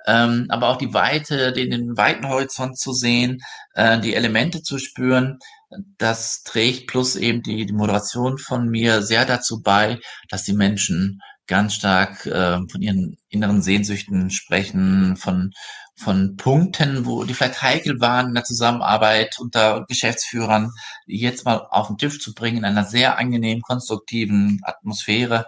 ähm, 0.06 0.44
aber 0.50 0.68
auch 0.68 0.76
die 0.76 0.92
Weite, 0.92 1.52
den, 1.52 1.70
den 1.70 1.96
weiten 1.96 2.28
Horizont 2.28 2.78
zu 2.78 2.92
sehen, 2.92 3.38
äh, 3.72 3.98
die 3.98 4.14
Elemente 4.14 4.60
zu 4.60 4.76
spüren, 4.76 5.38
das 5.96 6.42
trägt 6.42 6.86
plus 6.86 7.16
eben 7.16 7.42
die, 7.42 7.64
die 7.64 7.72
Moderation 7.72 8.36
von 8.36 8.68
mir 8.68 9.00
sehr 9.00 9.24
dazu 9.24 9.62
bei, 9.62 9.98
dass 10.28 10.42
die 10.42 10.52
Menschen 10.52 11.22
ganz 11.46 11.74
stark 11.74 12.26
äh, 12.26 12.58
von 12.70 12.82
ihren 12.82 13.16
inneren 13.28 13.62
Sehnsüchten 13.62 14.30
sprechen, 14.30 15.16
von 15.16 15.52
von 15.94 16.36
Punkten, 16.36 17.06
wo 17.06 17.24
die 17.24 17.34
vielleicht 17.34 17.62
heikel 17.62 18.00
waren 18.00 18.28
in 18.28 18.34
der 18.34 18.44
Zusammenarbeit 18.44 19.38
unter 19.38 19.84
Geschäftsführern, 19.88 20.72
jetzt 21.06 21.44
mal 21.44 21.66
auf 21.70 21.88
den 21.88 21.98
Tisch 21.98 22.20
zu 22.20 22.34
bringen 22.34 22.58
in 22.58 22.64
einer 22.64 22.84
sehr 22.84 23.18
angenehmen, 23.18 23.62
konstruktiven 23.62 24.60
Atmosphäre 24.64 25.46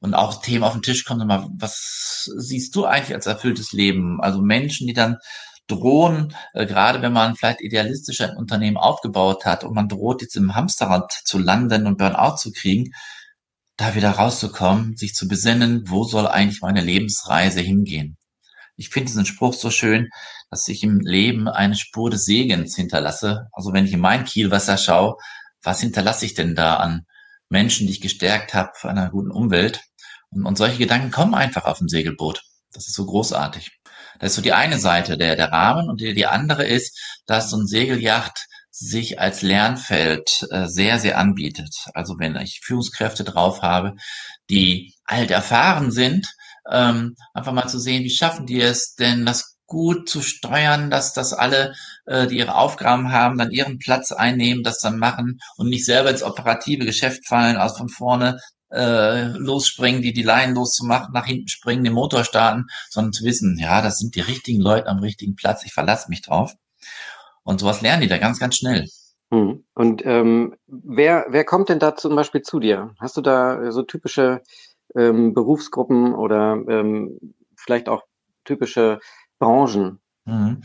und 0.00 0.14
auch 0.14 0.42
Themen 0.42 0.64
auf 0.64 0.72
den 0.72 0.82
Tisch 0.82 1.04
kommen. 1.04 1.26
Mal, 1.26 1.48
was 1.56 2.28
siehst 2.36 2.74
du 2.76 2.84
eigentlich 2.86 3.14
als 3.14 3.26
erfülltes 3.26 3.72
Leben? 3.72 4.20
Also 4.20 4.40
Menschen, 4.42 4.86
die 4.86 4.94
dann 4.94 5.18
drohen, 5.66 6.34
äh, 6.52 6.66
gerade 6.66 7.00
wenn 7.00 7.12
man 7.12 7.36
vielleicht 7.36 7.60
idealistisch 7.60 8.20
ein 8.20 8.36
Unternehmen 8.36 8.76
aufgebaut 8.76 9.46
hat 9.46 9.64
und 9.64 9.74
man 9.74 9.88
droht 9.88 10.22
jetzt 10.22 10.36
im 10.36 10.54
Hamsterrad 10.54 11.12
zu 11.24 11.38
landen 11.38 11.86
und 11.86 11.98
Burnout 11.98 12.36
zu 12.36 12.52
kriegen, 12.52 12.92
da 13.76 13.94
wieder 13.94 14.10
rauszukommen, 14.10 14.96
sich 14.96 15.14
zu 15.14 15.28
besinnen, 15.28 15.84
wo 15.88 16.04
soll 16.04 16.26
eigentlich 16.26 16.60
meine 16.62 16.80
Lebensreise 16.80 17.60
hingehen? 17.60 18.16
Ich 18.76 18.88
finde 18.88 19.06
diesen 19.06 19.26
Spruch 19.26 19.54
so 19.54 19.70
schön, 19.70 20.10
dass 20.50 20.68
ich 20.68 20.82
im 20.82 21.00
Leben 21.00 21.48
eine 21.48 21.74
Spur 21.74 22.10
des 22.10 22.24
Segens 22.24 22.74
hinterlasse. 22.76 23.48
Also 23.52 23.72
wenn 23.72 23.84
ich 23.84 23.92
in 23.92 24.00
mein 24.00 24.24
Kielwasser 24.24 24.76
schaue, 24.78 25.16
was 25.62 25.80
hinterlasse 25.80 26.26
ich 26.26 26.34
denn 26.34 26.54
da 26.54 26.76
an 26.76 27.06
Menschen, 27.48 27.86
die 27.86 27.92
ich 27.92 28.00
gestärkt 28.00 28.54
habe, 28.54 28.72
einer 28.82 29.10
guten 29.10 29.30
Umwelt? 29.30 29.80
Und, 30.30 30.44
und 30.44 30.58
solche 30.58 30.78
Gedanken 30.78 31.10
kommen 31.10 31.34
einfach 31.34 31.64
auf 31.64 31.78
dem 31.78 31.88
Segelboot. 31.88 32.42
Das 32.72 32.86
ist 32.88 32.94
so 32.94 33.06
großartig. 33.06 33.80
Das 34.18 34.30
ist 34.30 34.36
so 34.36 34.42
die 34.42 34.52
eine 34.52 34.78
Seite, 34.78 35.16
der, 35.16 35.36
der 35.36 35.52
Rahmen. 35.52 35.88
Und 35.88 36.00
die, 36.00 36.14
die 36.14 36.26
andere 36.26 36.64
ist, 36.66 36.98
dass 37.26 37.50
so 37.50 37.56
ein 37.56 37.66
Segeljacht 37.66 38.46
sich 38.76 39.20
als 39.20 39.42
Lernfeld 39.42 40.48
äh, 40.50 40.66
sehr, 40.66 40.98
sehr 40.98 41.16
anbietet. 41.16 41.72
Also 41.94 42.18
wenn 42.18 42.34
ich 42.36 42.60
Führungskräfte 42.64 43.22
drauf 43.22 43.62
habe, 43.62 43.94
die 44.50 44.94
alt 45.04 45.30
erfahren 45.30 45.92
sind, 45.92 46.26
ähm, 46.68 47.14
einfach 47.34 47.52
mal 47.52 47.68
zu 47.68 47.78
sehen, 47.78 48.02
wie 48.02 48.10
schaffen 48.10 48.46
die 48.46 48.60
es 48.60 48.94
denn, 48.96 49.24
das 49.24 49.56
gut 49.66 50.08
zu 50.08 50.22
steuern, 50.22 50.90
dass 50.90 51.12
das 51.12 51.32
alle, 51.32 51.74
äh, 52.06 52.26
die 52.26 52.38
ihre 52.38 52.56
Aufgaben 52.56 53.12
haben, 53.12 53.38
dann 53.38 53.52
ihren 53.52 53.78
Platz 53.78 54.10
einnehmen, 54.10 54.64
das 54.64 54.80
dann 54.80 54.98
machen 54.98 55.38
und 55.56 55.68
nicht 55.68 55.84
selber 55.86 56.10
ins 56.10 56.24
operative 56.24 56.84
Geschäft 56.84 57.28
fallen, 57.28 57.56
also 57.56 57.76
von 57.76 57.88
vorne 57.88 58.40
äh, 58.72 59.28
losspringen, 59.38 60.02
die 60.02 60.12
die 60.12 60.22
Leinen 60.24 60.56
loszumachen, 60.56 61.12
nach 61.12 61.26
hinten 61.26 61.48
springen, 61.48 61.84
den 61.84 61.92
Motor 61.92 62.24
starten, 62.24 62.64
sondern 62.90 63.12
zu 63.12 63.24
wissen, 63.24 63.56
ja, 63.56 63.82
das 63.82 63.98
sind 63.98 64.16
die 64.16 64.20
richtigen 64.20 64.60
Leute 64.60 64.88
am 64.88 64.98
richtigen 64.98 65.36
Platz, 65.36 65.64
ich 65.64 65.72
verlasse 65.72 66.08
mich 66.10 66.22
drauf. 66.22 66.54
Und 67.44 67.60
sowas 67.60 67.82
lernen 67.82 68.02
die 68.02 68.08
da 68.08 68.18
ganz, 68.18 68.38
ganz 68.38 68.56
schnell. 68.56 68.88
Hm. 69.30 69.64
Und 69.74 70.02
ähm, 70.04 70.56
wer, 70.66 71.26
wer 71.28 71.44
kommt 71.44 71.68
denn 71.68 71.78
da 71.78 71.96
zum 71.96 72.16
Beispiel 72.16 72.42
zu 72.42 72.60
dir? 72.60 72.94
Hast 72.98 73.16
du 73.16 73.20
da 73.20 73.70
so 73.70 73.82
typische 73.82 74.42
ähm, 74.96 75.34
Berufsgruppen 75.34 76.14
oder 76.14 76.58
ähm, 76.68 77.18
vielleicht 77.56 77.88
auch 77.88 78.02
typische 78.44 79.00
Branchen? 79.38 80.00
Mhm. 80.26 80.62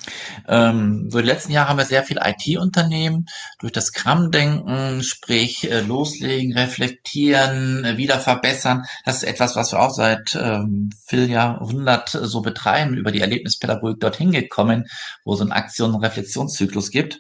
Ähm, 0.48 1.10
so 1.10 1.20
die 1.20 1.26
letzten 1.26 1.52
Jahre 1.52 1.68
haben 1.68 1.78
wir 1.78 1.86
sehr 1.86 2.04
viel 2.04 2.18
IT-Unternehmen 2.24 3.26
durch 3.60 3.74
das 3.74 3.92
Kram-Denken, 3.92 5.04
sprich 5.04 5.70
äh, 5.70 5.82
loslegen, 5.82 6.54
reflektieren, 6.58 7.84
äh, 7.84 7.98
wieder 7.98 8.20
verbessern. 8.22 8.86
Das 9.04 9.18
ist 9.18 9.24
etwas, 9.24 9.58
was 9.58 9.74
wir 9.74 9.82
auch 9.82 9.94
seit 9.94 10.34
ähm, 10.42 10.92
viel 11.06 11.30
Jahrhundert 11.30 12.10
so 12.10 12.42
betreiben, 12.42 12.96
über 12.96 13.12
die 13.12 13.20
Erlebnispädagogik 13.20 14.00
dorthin 14.00 14.32
gekommen, 14.32 14.86
wo 15.26 15.34
es 15.34 15.40
so 15.40 15.44
einen 15.44 15.52
Aktion- 15.52 15.94
und 15.94 16.04
Reflexionszyklus 16.06 16.90
gibt. 16.90 17.20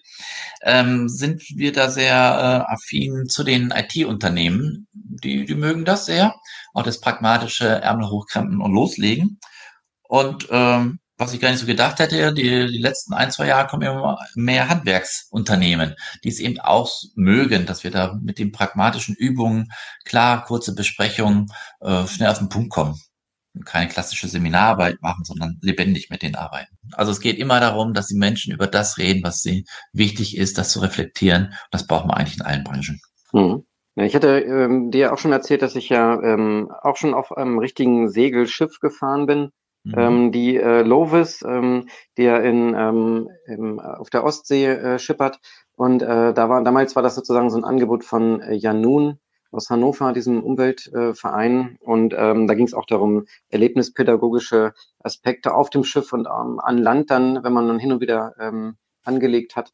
ähm, 0.63 1.09
sind 1.09 1.41
wir 1.55 1.73
da 1.73 1.89
sehr 1.89 2.15
äh, 2.69 2.73
affin 2.73 3.27
zu 3.27 3.43
den 3.43 3.71
IT-Unternehmen. 3.71 4.87
Die, 4.93 5.45
die 5.45 5.55
mögen 5.55 5.85
das 5.85 6.05
sehr. 6.05 6.35
Auch 6.73 6.83
das 6.83 7.01
pragmatische 7.01 7.67
Ärmel 7.67 8.09
hochkrempeln 8.09 8.61
und 8.61 8.73
loslegen. 8.73 9.39
Und 10.07 10.47
ähm, 10.51 10.99
was 11.19 11.33
ich 11.33 11.41
gar 11.41 11.51
nicht 11.51 11.59
so 11.59 11.65
gedacht 11.65 11.99
hätte, 11.99 12.33
die, 12.33 12.43
die 12.43 12.77
letzten 12.77 13.13
ein, 13.13 13.29
zwei 13.29 13.47
Jahre 13.47 13.67
kommen 13.67 13.83
immer 13.83 14.17
mehr 14.35 14.69
Handwerksunternehmen, 14.69 15.95
die 16.23 16.29
es 16.29 16.39
eben 16.39 16.59
auch 16.59 16.89
mögen, 17.13 17.65
dass 17.65 17.83
wir 17.83 17.91
da 17.91 18.17
mit 18.21 18.39
den 18.39 18.53
pragmatischen 18.53 19.15
Übungen, 19.15 19.69
klar, 20.05 20.45
kurze 20.45 20.73
Besprechungen, 20.73 21.47
äh, 21.81 22.07
schnell 22.07 22.29
auf 22.29 22.39
den 22.39 22.47
Punkt 22.47 22.71
kommen. 22.71 22.95
Keine 23.65 23.89
klassische 23.89 24.29
Seminararbeit 24.29 25.01
machen, 25.01 25.25
sondern 25.25 25.57
lebendig 25.61 26.09
mit 26.09 26.21
denen 26.21 26.35
arbeiten. 26.35 26.77
Also 26.93 27.11
es 27.11 27.19
geht 27.19 27.37
immer 27.37 27.59
darum, 27.59 27.93
dass 27.93 28.07
die 28.07 28.17
Menschen 28.17 28.53
über 28.53 28.67
das 28.67 28.97
reden, 28.97 29.21
was 29.21 29.41
sie 29.41 29.65
wichtig 29.91 30.37
ist, 30.37 30.57
das 30.57 30.71
zu 30.71 30.79
reflektieren. 30.79 31.53
Das 31.69 31.85
braucht 31.85 32.05
man 32.05 32.15
eigentlich 32.15 32.37
in 32.37 32.45
allen 32.45 32.63
Branchen. 32.63 33.01
Hm. 33.31 33.65
Ja, 33.95 34.05
ich 34.05 34.15
hatte 34.15 34.39
ähm, 34.39 34.91
dir 34.91 35.11
auch 35.11 35.17
schon 35.17 35.33
erzählt, 35.33 35.63
dass 35.63 35.75
ich 35.75 35.89
ja 35.89 36.21
ähm, 36.21 36.71
auch 36.81 36.95
schon 36.95 37.13
auf 37.13 37.35
einem 37.35 37.59
richtigen 37.59 38.09
Segelschiff 38.09 38.79
gefahren 38.79 39.25
bin 39.25 39.49
Mhm. 39.83 39.93
Ähm, 39.97 40.31
die 40.31 40.57
äh, 40.57 40.81
Lovis, 40.81 41.41
ähm, 41.47 41.87
die 42.17 42.23
ja 42.23 42.37
in, 42.37 42.75
ähm, 42.75 43.29
im, 43.45 43.79
auf 43.79 44.09
der 44.09 44.23
Ostsee 44.23 44.65
äh, 44.65 44.99
schippert. 44.99 45.39
Und 45.75 46.01
äh, 46.01 46.33
da 46.33 46.49
war 46.49 46.63
damals 46.63 46.95
war 46.95 47.03
das 47.03 47.15
sozusagen 47.15 47.49
so 47.49 47.57
ein 47.57 47.63
Angebot 47.63 48.03
von 48.03 48.41
äh, 48.41 48.53
Janun 48.53 49.19
aus 49.51 49.69
Hannover, 49.69 50.13
diesem 50.13 50.43
Umweltverein. 50.43 51.77
Äh, 51.81 51.85
und 51.85 52.13
ähm, 52.17 52.47
da 52.47 52.53
ging 52.53 52.65
es 52.65 52.73
auch 52.73 52.85
darum, 52.85 53.25
erlebnispädagogische 53.49 54.73
Aspekte 54.99 55.53
auf 55.53 55.69
dem 55.69 55.83
Schiff 55.83 56.11
und 56.13 56.27
ähm, 56.27 56.59
an 56.59 56.77
Land 56.77 57.09
dann, 57.09 57.43
wenn 57.43 57.53
man 57.53 57.67
dann 57.67 57.79
hin 57.79 57.93
und 57.93 58.01
wieder 58.01 58.33
ähm, 58.39 58.75
angelegt 59.03 59.55
hat, 59.55 59.71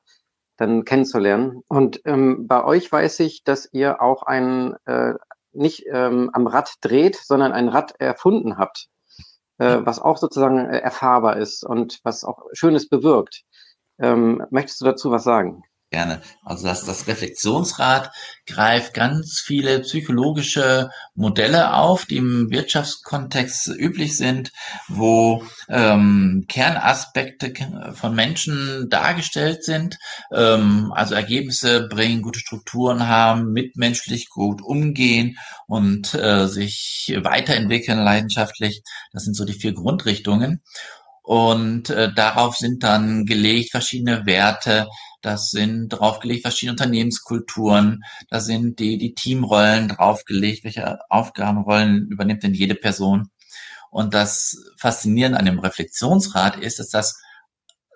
dann 0.57 0.85
kennenzulernen. 0.85 1.63
Und 1.67 2.01
ähm, 2.05 2.47
bei 2.47 2.63
euch 2.63 2.89
weiß 2.89 3.19
ich, 3.21 3.43
dass 3.43 3.67
ihr 3.74 4.01
auch 4.01 4.24
ein 4.24 4.75
äh, 4.85 5.15
nicht 5.51 5.85
ähm, 5.91 6.29
am 6.33 6.47
Rad 6.47 6.75
dreht, 6.81 7.15
sondern 7.15 7.51
ein 7.51 7.69
Rad 7.69 7.95
erfunden 8.00 8.57
habt 8.57 8.89
äh, 9.57 9.79
was 9.83 10.00
auch 10.00 10.17
sozusagen 10.17 10.59
äh, 10.69 10.79
erfahrbar 10.79 11.38
ist 11.38 11.65
und 11.65 12.00
was 12.03 12.24
auch 12.24 12.45
Schönes 12.53 12.89
bewirkt. 12.89 13.43
Ähm, 14.00 14.45
möchtest 14.50 14.81
du 14.81 14.85
dazu 14.85 15.12
was 15.12 15.24
sagen? 15.24 15.63
Gerne. 15.92 16.22
Also 16.44 16.65
das, 16.68 16.84
das 16.84 17.08
Reflexionsrad 17.08 18.12
greift 18.48 18.96
ganz 18.96 19.39
viele 19.39 19.82
psychologische 19.82 20.89
Modelle 21.13 21.74
auf, 21.74 22.06
die 22.06 22.18
im 22.18 22.50
Wirtschaftskontext 22.50 23.68
üblich 23.68 24.18
sind, 24.18 24.51
wo 24.89 25.46
ähm, 25.70 26.46
Kernaspekte 26.50 27.54
von 27.94 28.15
Menschen 28.15 28.89
dargestellt 28.89 29.63
sind, 29.63 29.98
ähm, 30.34 30.92
also 30.94 31.13
Ergebnisse 31.13 31.88
bringen, 31.88 32.24
gute 32.24 32.39
Strukturen 32.39 33.08
haben, 33.08 33.54
mitmenschlich 33.54 34.30
gut 34.30 34.63
umgehen 34.63 35.38
und 35.68 36.15
äh, 36.15 36.48
sich 36.48 37.15
weiterentwickeln 37.22 38.00
leidenschaftlich. 38.00 38.82
Das 39.13 39.24
sind 39.24 39.36
so 39.36 39.46
die 39.46 39.54
vier 39.54 39.74
Grundrichtungen. 39.74 40.62
Und 41.25 41.89
äh, 41.89 42.13
darauf 42.13 42.55
sind 42.55 42.84
dann 42.84 43.25
gelegt 43.25 43.72
verschiedene 43.72 44.27
Werte, 44.27 44.88
das 45.24 45.50
sind 45.50 45.89
draufgelegt 45.89 46.44
verschiedene 46.44 46.74
Unternehmenskulturen, 46.74 48.03
da 48.29 48.39
sind 48.39 48.77
die, 48.77 49.00
die 49.00 49.15
Teamrollen 49.15 49.88
draufgelegt, 49.88 50.63
welche 50.63 51.00
Aufgabenrollen 51.10 52.08
übernimmt 52.12 52.44
denn 52.44 52.53
jede 52.53 52.75
Person. 52.75 53.32
Und 53.89 54.13
das 54.13 54.55
Faszinierende 54.77 55.39
an 55.39 55.46
dem 55.46 55.58
Reflexionsrat 55.58 56.58
ist, 56.58 56.77
dass 56.77 56.89
das 56.89 57.20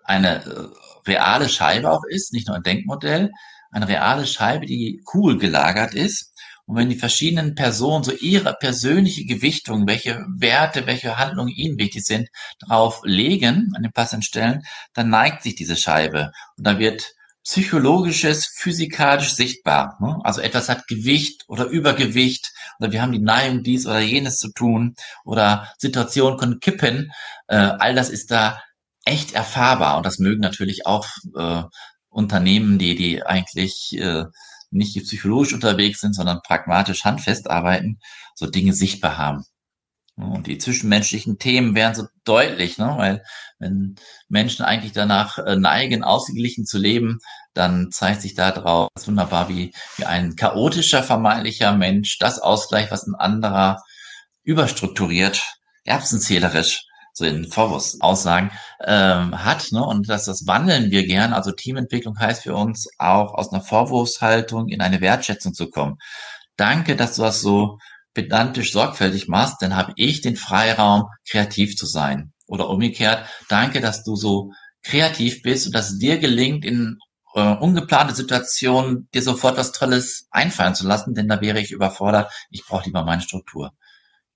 eine 0.03 0.43
äh, 0.43 0.67
reale 1.05 1.49
Scheibe 1.49 1.91
auch 1.91 2.05
ist, 2.09 2.33
nicht 2.33 2.47
nur 2.47 2.55
ein 2.55 2.63
Denkmodell, 2.63 3.29
eine 3.69 3.87
reale 3.87 4.25
Scheibe, 4.25 4.65
die 4.65 5.03
cool 5.13 5.37
gelagert 5.37 5.93
ist. 5.93 6.33
Und 6.69 6.75
wenn 6.75 6.89
die 6.89 6.99
verschiedenen 6.99 7.55
Personen 7.55 8.03
so 8.03 8.11
ihre 8.11 8.53
persönliche 8.53 9.25
Gewichtung, 9.25 9.87
welche 9.87 10.23
Werte, 10.37 10.85
welche 10.85 11.17
Handlungen 11.17 11.49
ihnen 11.49 11.79
wichtig 11.79 12.05
sind, 12.05 12.29
drauf 12.59 13.01
legen 13.03 13.71
an 13.75 13.81
den 13.81 13.91
passenden 13.91 14.21
Stellen, 14.21 14.61
dann 14.93 15.09
neigt 15.09 15.41
sich 15.41 15.55
diese 15.55 15.75
Scheibe. 15.75 16.31
Und 16.57 16.67
da 16.67 16.77
wird 16.77 17.15
psychologisches, 17.43 18.45
physikalisch 18.45 19.33
sichtbar. 19.33 19.97
Ne? 19.99 20.19
Also 20.23 20.41
etwas 20.41 20.69
hat 20.69 20.85
Gewicht 20.85 21.45
oder 21.47 21.65
Übergewicht 21.65 22.51
oder 22.79 22.91
wir 22.91 23.01
haben 23.01 23.13
die 23.13 23.17
Neigung, 23.17 23.63
dies 23.63 23.87
oder 23.87 24.01
jenes 24.01 24.37
zu 24.37 24.51
tun 24.51 24.93
oder 25.25 25.73
Situationen 25.79 26.37
können 26.37 26.59
kippen. 26.59 27.11
Äh, 27.47 27.55
all 27.55 27.95
das 27.95 28.09
ist 28.09 28.29
da 28.29 28.61
echt 29.05 29.31
erfahrbar 29.31 29.97
und 29.97 30.05
das 30.05 30.19
mögen 30.19 30.41
natürlich 30.41 30.85
auch 30.85 31.07
äh, 31.35 31.63
Unternehmen, 32.09 32.77
die, 32.77 32.93
die 32.93 33.23
eigentlich 33.23 33.97
äh, 33.97 34.25
nicht 34.71 34.95
psychologisch 35.03 35.53
unterwegs 35.53 35.99
sind, 35.99 36.13
sondern 36.13 36.41
pragmatisch 36.45 37.03
handfest 37.05 37.49
arbeiten, 37.49 37.99
so 38.35 38.47
Dinge 38.47 38.73
sichtbar 38.73 39.17
haben. 39.17 39.45
Und 40.19 40.47
die 40.47 40.57
zwischenmenschlichen 40.57 41.39
Themen 41.39 41.75
wären 41.75 41.95
so 41.95 42.07
deutlich, 42.25 42.77
ne? 42.77 42.93
weil 42.97 43.23
wenn 43.57 43.95
Menschen 44.27 44.65
eigentlich 44.65 44.91
danach 44.91 45.37
äh, 45.37 45.55
neigen, 45.55 46.03
ausgeglichen 46.03 46.65
zu 46.65 46.77
leben, 46.77 47.19
dann 47.53 47.89
zeigt 47.91 48.21
sich 48.21 48.35
da 48.35 48.51
drauf 48.51 48.89
wunderbar, 49.05 49.47
wie, 49.47 49.73
wie 49.95 50.05
ein 50.05 50.35
chaotischer, 50.35 51.03
vermeintlicher 51.03 51.73
Mensch 51.73 52.17
das 52.19 52.39
Ausgleich, 52.39 52.91
was 52.91 53.07
ein 53.07 53.15
anderer 53.15 53.81
überstrukturiert, 54.43 55.41
erbsenzählerisch, 55.85 56.85
so 57.13 57.23
in 57.23 57.49
Vorwurfsaussagen, 57.49 58.51
ähm, 58.85 59.43
hat. 59.43 59.71
Ne? 59.71 59.83
Und 59.83 60.09
das, 60.09 60.25
das 60.25 60.47
wandeln 60.47 60.91
wir 60.91 61.05
gern. 61.05 61.33
Also 61.33 61.51
Teamentwicklung 61.51 62.17
heißt 62.19 62.43
für 62.43 62.55
uns 62.55 62.87
auch 62.97 63.33
aus 63.33 63.51
einer 63.51 63.61
Vorwurfshaltung 63.61 64.69
in 64.69 64.81
eine 64.81 65.01
Wertschätzung 65.01 65.53
zu 65.53 65.69
kommen. 65.69 65.97
Danke, 66.55 66.95
dass 66.95 67.15
du 67.15 67.21
das 67.21 67.41
so 67.41 67.77
pedantisch 68.13 68.71
sorgfältig 68.71 69.27
machst, 69.27 69.61
dann 69.61 69.75
habe 69.75 69.93
ich 69.95 70.21
den 70.21 70.35
Freiraum, 70.35 71.05
kreativ 71.29 71.75
zu 71.77 71.85
sein. 71.85 72.33
Oder 72.47 72.69
umgekehrt, 72.69 73.25
danke, 73.47 73.79
dass 73.79 74.03
du 74.03 74.15
so 74.15 74.51
kreativ 74.83 75.41
bist 75.41 75.67
und 75.67 75.75
dass 75.75 75.91
es 75.91 75.99
dir 75.99 76.17
gelingt, 76.17 76.65
in 76.65 76.97
äh, 77.35 77.55
ungeplante 77.55 78.15
Situationen 78.15 79.07
dir 79.13 79.21
sofort 79.21 79.57
was 79.57 79.71
Tolles 79.71 80.27
einfallen 80.31 80.75
zu 80.75 80.87
lassen, 80.87 81.13
denn 81.13 81.27
da 81.27 81.41
wäre 81.41 81.59
ich 81.59 81.71
überfordert. 81.71 82.31
Ich 82.49 82.65
brauche 82.65 82.85
lieber 82.85 83.05
meine 83.05 83.21
Struktur. 83.21 83.71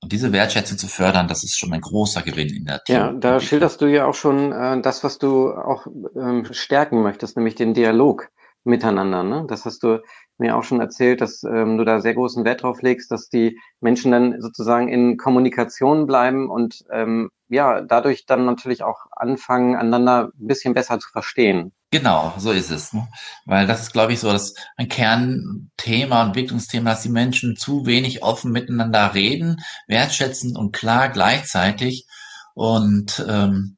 Und 0.03 0.11
diese 0.11 0.33
Wertschätzung 0.33 0.77
zu 0.77 0.87
fördern, 0.87 1.29
das 1.29 1.45
ist 1.45 1.57
schon 1.57 1.71
ein 1.71 1.79
großer 1.79 2.23
Gewinn 2.23 2.49
in 2.49 2.65
der. 2.65 2.81
Ja, 2.89 3.13
da 3.13 3.39
schilderst 3.39 3.79
du 3.79 3.85
ja 3.85 4.05
auch 4.05 4.13
schon 4.13 4.51
äh, 4.51 4.81
das, 4.81 5.01
was 5.05 5.17
du 5.17 5.51
auch 5.51 5.87
ähm, 6.15 6.45
stärken 6.51 7.01
möchtest, 7.01 7.37
nämlich 7.37 7.55
den 7.55 7.73
Dialog 7.73 8.29
miteinander. 8.65 9.23
Ne? 9.23 9.45
Das 9.47 9.63
hast 9.63 9.81
du 9.83 10.01
mir 10.37 10.57
auch 10.57 10.63
schon 10.63 10.81
erzählt, 10.81 11.21
dass 11.21 11.43
ähm, 11.43 11.77
du 11.77 11.85
da 11.85 12.01
sehr 12.01 12.15
großen 12.15 12.43
Wert 12.43 12.63
drauf 12.63 12.81
legst, 12.81 13.11
dass 13.11 13.29
die 13.29 13.57
Menschen 13.79 14.11
dann 14.11 14.41
sozusagen 14.41 14.89
in 14.89 15.15
Kommunikation 15.15 16.05
bleiben 16.05 16.49
und 16.49 16.83
ähm, 16.91 17.29
ja, 17.47 17.81
dadurch 17.81 18.25
dann 18.25 18.45
natürlich 18.45 18.83
auch 18.83 19.05
anfangen, 19.11 19.75
einander 19.75 20.31
ein 20.37 20.47
bisschen 20.47 20.73
besser 20.73 20.99
zu 20.99 21.09
verstehen. 21.09 21.71
Genau, 21.93 22.33
so 22.39 22.51
ist 22.51 22.71
es. 22.71 22.91
Ne? 22.91 23.07
Weil 23.45 23.67
das 23.67 23.83
ist, 23.83 23.93
glaube 23.93 24.13
ich, 24.13 24.19
so 24.19 24.31
das 24.31 24.55
ein 24.77 24.87
Kernthema, 24.87 26.23
Entwicklungsthema, 26.23 26.89
dass 26.89 27.03
die 27.03 27.09
Menschen 27.09 27.55
zu 27.55 27.85
wenig 27.85 28.23
offen 28.23 28.51
miteinander 28.51 29.13
reden, 29.13 29.61
wertschätzen 29.87 30.57
und 30.57 30.71
klar 30.71 31.09
gleichzeitig. 31.09 32.07
Und 32.55 33.23
ähm, 33.29 33.77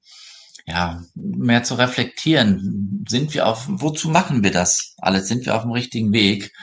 ja, 0.66 1.04
mehr 1.14 1.64
zu 1.64 1.76
reflektieren. 1.76 3.04
Sind 3.06 3.34
wir 3.34 3.48
auf, 3.48 3.66
wozu 3.68 4.08
machen 4.08 4.46
wir 4.46 4.52
das 4.52 4.96
alles? 4.98 5.28
Sind 5.28 5.46
wir 5.46 5.54
auf 5.54 5.64
dem 5.64 5.74
richtigen 5.74 6.14
Weg? 6.14 6.54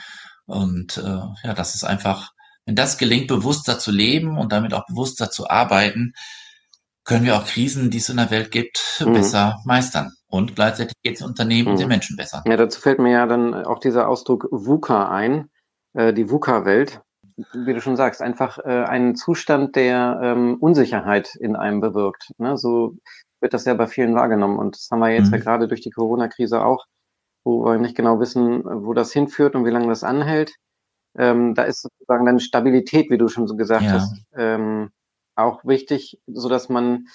Und 0.47 0.97
äh, 0.97 1.01
ja, 1.43 1.53
das 1.55 1.75
ist 1.75 1.83
einfach, 1.83 2.33
wenn 2.65 2.75
das 2.75 2.97
gelingt, 2.97 3.27
bewusster 3.27 3.77
zu 3.77 3.91
leben 3.91 4.39
und 4.39 4.51
damit 4.51 4.73
auch 4.73 4.87
bewusster 4.87 5.29
zu 5.29 5.47
arbeiten, 5.51 6.15
können 7.05 7.25
wir 7.25 7.35
auch 7.35 7.45
Krisen, 7.45 7.89
die 7.89 7.97
es 7.97 8.09
in 8.09 8.17
der 8.17 8.31
Welt 8.31 8.51
gibt, 8.51 9.03
mhm. 9.05 9.13
besser 9.13 9.59
meistern. 9.65 10.11
Und 10.27 10.55
gleichzeitig 10.55 10.95
geht 11.03 11.15
es 11.15 11.21
Unternehmen 11.21 11.65
mhm. 11.65 11.71
und 11.71 11.79
den 11.79 11.87
Menschen 11.87 12.15
besser. 12.15 12.43
Ja, 12.45 12.57
dazu 12.57 12.79
fällt 12.79 12.99
mir 12.99 13.11
ja 13.11 13.25
dann 13.25 13.53
auch 13.53 13.79
dieser 13.79 14.07
Ausdruck 14.07 14.47
VUCA 14.51 15.09
ein, 15.09 15.49
äh, 15.93 16.13
die 16.13 16.29
VUCA-Welt. 16.29 17.01
Wie 17.53 17.73
du 17.73 17.81
schon 17.81 17.95
sagst, 17.95 18.21
einfach 18.21 18.59
äh, 18.59 18.83
einen 18.83 19.15
Zustand 19.15 19.75
der 19.75 20.19
ähm, 20.23 20.57
Unsicherheit 20.59 21.35
in 21.35 21.55
einem 21.55 21.81
bewirkt. 21.81 22.31
Ne? 22.37 22.57
So 22.57 22.95
wird 23.41 23.53
das 23.53 23.65
ja 23.65 23.73
bei 23.73 23.87
vielen 23.87 24.13
wahrgenommen. 24.13 24.59
Und 24.59 24.75
das 24.75 24.87
haben 24.91 24.99
wir 24.99 25.09
jetzt 25.09 25.27
mhm. 25.27 25.33
ja 25.33 25.39
gerade 25.39 25.67
durch 25.67 25.81
die 25.81 25.89
Corona-Krise 25.89 26.63
auch, 26.63 26.85
wo 27.43 27.65
wir 27.65 27.77
nicht 27.79 27.95
genau 27.95 28.19
wissen, 28.19 28.63
wo 28.63 28.93
das 28.93 29.11
hinführt 29.11 29.55
und 29.55 29.65
wie 29.65 29.71
lange 29.71 29.87
das 29.87 30.03
anhält. 30.03 30.53
Ähm, 31.17 31.53
da 31.53 31.63
ist 31.63 31.81
sozusagen 31.81 32.25
dann 32.25 32.39
Stabilität, 32.39 33.09
wie 33.09 33.17
du 33.17 33.27
schon 33.27 33.47
so 33.47 33.55
gesagt 33.55 33.83
ja. 33.83 33.91
hast, 33.93 34.15
ähm, 34.35 34.89
auch 35.35 35.63
wichtig, 35.65 36.19
so 36.27 36.49
dass 36.49 36.69
man 36.69 37.07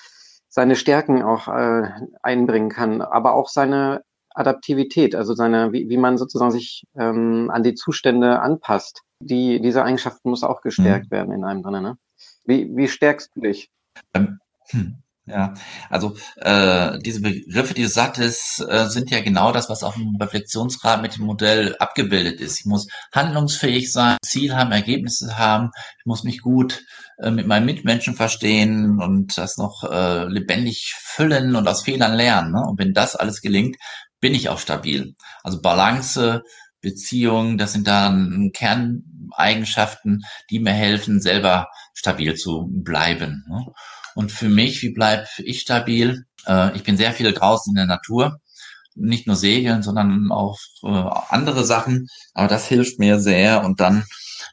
seine 0.48 0.76
Stärken 0.76 1.22
auch 1.22 1.48
äh, 1.48 1.90
einbringen 2.22 2.70
kann, 2.70 3.02
aber 3.02 3.34
auch 3.34 3.48
seine 3.48 4.02
Adaptivität, 4.30 5.14
also 5.14 5.34
seine, 5.34 5.72
wie, 5.72 5.88
wie 5.88 5.96
man 5.96 6.16
sozusagen 6.16 6.50
sich 6.50 6.84
ähm, 6.96 7.50
an 7.52 7.62
die 7.62 7.74
Zustände 7.74 8.40
anpasst. 8.40 9.02
Die, 9.20 9.60
diese 9.60 9.82
Eigenschaft 9.82 10.24
muss 10.24 10.44
auch 10.44 10.60
gestärkt 10.60 11.06
mhm. 11.06 11.10
werden 11.10 11.34
in 11.34 11.44
einem 11.44 11.62
drin. 11.62 11.82
Ne? 11.82 11.98
Wie, 12.44 12.74
wie 12.76 12.88
stärkst 12.88 13.30
du 13.34 13.40
dich? 13.40 13.70
Ähm, 14.14 14.38
hm 14.70 15.02
Ja, 15.28 15.54
also 15.90 16.16
äh, 16.36 16.98
diese 17.00 17.20
Begriffe, 17.20 17.74
die 17.74 17.82
du 17.82 17.88
sagtest, 17.88 18.64
äh, 18.66 18.86
sind 18.88 19.10
ja 19.10 19.20
genau 19.20 19.52
das, 19.52 19.68
was 19.68 19.82
auf 19.82 19.94
dem 19.94 20.16
Reflexionsgrad 20.16 21.02
mit 21.02 21.16
dem 21.16 21.24
Modell 21.24 21.76
abgebildet 21.78 22.40
ist. 22.40 22.60
Ich 22.60 22.66
muss 22.66 22.88
handlungsfähig 23.12 23.92
sein, 23.92 24.16
Ziel 24.24 24.56
haben, 24.56 24.72
Ergebnisse 24.72 25.36
haben, 25.36 25.70
ich 25.98 26.06
muss 26.06 26.24
mich 26.24 26.40
gut 26.40 26.82
äh, 27.18 27.30
mit 27.30 27.46
meinen 27.46 27.66
Mitmenschen 27.66 28.14
verstehen 28.14 29.00
und 29.00 29.36
das 29.36 29.58
noch 29.58 29.84
äh, 29.84 30.24
lebendig 30.24 30.94
füllen 30.98 31.56
und 31.56 31.68
aus 31.68 31.82
Fehlern 31.82 32.14
lernen. 32.14 32.52
Ne? 32.52 32.62
Und 32.66 32.78
wenn 32.78 32.94
das 32.94 33.14
alles 33.14 33.42
gelingt, 33.42 33.76
bin 34.20 34.34
ich 34.34 34.48
auch 34.48 34.58
stabil. 34.58 35.14
Also 35.42 35.60
Balance, 35.60 36.42
Beziehung, 36.80 37.58
das 37.58 37.72
sind 37.72 37.88
dann 37.88 38.50
Kerneigenschaften, 38.54 40.22
die 40.50 40.60
mir 40.60 40.72
helfen, 40.72 41.20
selber 41.20 41.68
stabil 41.92 42.34
zu 42.34 42.68
bleiben. 42.70 43.44
Ne? 43.48 43.66
Und 44.18 44.32
für 44.32 44.48
mich, 44.48 44.82
wie 44.82 44.90
bleibe 44.90 45.28
ich 45.38 45.60
stabil? 45.60 46.24
Äh, 46.44 46.74
ich 46.74 46.82
bin 46.82 46.96
sehr 46.96 47.12
viel 47.12 47.32
draußen 47.32 47.70
in 47.70 47.76
der 47.76 47.86
Natur. 47.86 48.40
Nicht 48.96 49.28
nur 49.28 49.36
segeln, 49.36 49.84
sondern 49.84 50.32
auch 50.32 50.58
äh, 50.82 50.88
andere 51.28 51.64
Sachen. 51.64 52.08
Aber 52.34 52.48
das 52.48 52.66
hilft 52.66 52.98
mir 52.98 53.20
sehr. 53.20 53.62
Und 53.62 53.78
dann 53.78 54.06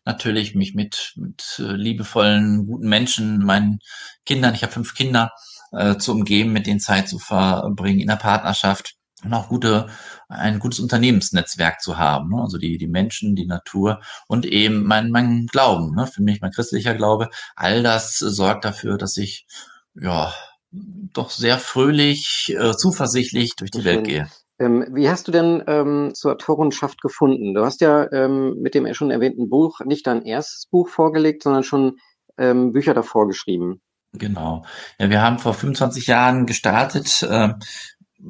natürlich 0.06 0.54
mich 0.54 0.76
mit, 0.76 1.14
mit 1.16 1.56
äh, 1.58 1.72
liebevollen, 1.72 2.68
guten 2.68 2.88
Menschen, 2.88 3.40
meinen 3.40 3.80
Kindern, 4.24 4.54
ich 4.54 4.62
habe 4.62 4.72
fünf 4.72 4.94
Kinder, 4.94 5.32
äh, 5.72 5.98
zu 5.98 6.12
umgeben, 6.12 6.54
mit 6.54 6.68
denen 6.68 6.80
Zeit 6.80 7.10
zu 7.10 7.18
verbringen 7.18 8.02
in 8.02 8.08
der 8.08 8.18
Partnerschaft 8.18 8.94
und 9.26 9.34
auch 9.34 9.50
gute, 9.50 9.88
ein 10.30 10.60
gutes 10.60 10.80
Unternehmensnetzwerk 10.80 11.82
zu 11.82 11.98
haben. 11.98 12.30
Ne? 12.30 12.42
Also 12.42 12.58
die, 12.58 12.78
die 12.78 12.88
Menschen, 12.88 13.36
die 13.36 13.48
Natur 13.48 14.02
und 14.28 14.46
eben 14.46 14.84
mein, 14.84 15.10
mein 15.10 15.48
Glauben, 15.48 15.96
ne? 15.96 16.08
für 16.08 16.24
mich 16.24 16.42
mein 16.42 16.52
christlicher 16.52 16.94
Glaube. 16.94 17.30
All 17.56 17.84
das 17.84 18.18
sorgt 18.18 18.66
dafür, 18.66 18.98
dass 18.98 19.18
ich 19.18 19.46
ja 19.94 20.34
doch 20.72 21.30
sehr 21.30 21.58
fröhlich, 21.58 22.56
äh, 22.58 22.74
zuversichtlich 22.76 23.56
durch 23.56 23.72
die. 23.72 23.86
Welt 23.86 24.06
gehe. 24.06 24.28
Ähm, 24.58 24.86
wie 24.92 25.10
hast 25.10 25.28
du 25.28 25.32
denn 25.32 25.64
ähm, 25.68 26.12
zur 26.14 26.34
Autorenschaft 26.34 27.02
gefunden? 27.02 27.54
Du 27.54 27.66
hast 27.66 27.82
ja 27.82 28.10
ähm, 28.12 28.56
mit 28.62 28.74
dem 28.74 28.92
schon 28.94 29.12
erwähnten 29.12 29.50
Buch 29.50 29.82
nicht 29.82 30.08
dein 30.08 30.24
erstes 30.24 30.68
Buch 30.68 30.88
vorgelegt, 30.88 31.44
sondern 31.44 31.64
schon 31.64 31.98
ähm, 32.38 32.72
Bücher 32.72 32.94
davor 32.94 33.28
geschrieben. 33.28 33.82
Genau. 34.14 34.64
Ja, 34.98 35.10
wir 35.10 35.22
haben 35.22 35.40
vor 35.40 35.54
25 35.54 36.08
Jahren 36.08 36.46
gestartet 36.46 37.22
äh, 37.24 37.54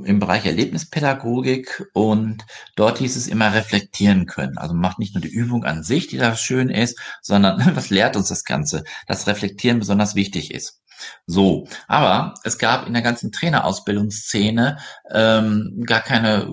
im 0.04 0.20
Bereich 0.20 0.46
Erlebnispädagogik 0.46 1.86
und 1.94 2.46
dort 2.76 2.98
hieß 3.00 3.16
es 3.16 3.28
immer 3.28 3.54
reflektieren 3.54 4.26
können. 4.26 4.58
Also 4.58 4.74
macht 4.74 5.00
nicht 5.00 5.14
nur 5.16 5.22
die 5.22 5.30
Übung 5.34 5.64
an 5.64 5.84
sich, 5.84 6.08
die 6.08 6.18
da 6.18 6.36
schön 6.36 6.70
ist, 6.70 7.00
sondern 7.22 7.62
was 7.76 7.90
lehrt 7.90 8.16
uns 8.16 8.30
das 8.30 8.44
Ganze, 8.44 8.84
dass 9.08 9.28
Reflektieren 9.28 9.80
besonders 9.80 10.16
wichtig 10.16 10.54
ist. 10.54 10.82
So, 11.26 11.68
aber 11.88 12.36
es 12.44 12.58
gab 12.58 12.88
in 12.88 12.94
der 12.94 13.02
ganzen 13.02 13.32
Trainerausbildungsszene 13.32 14.78
ähm, 15.12 15.84
gar 15.86 16.02
keine 16.02 16.48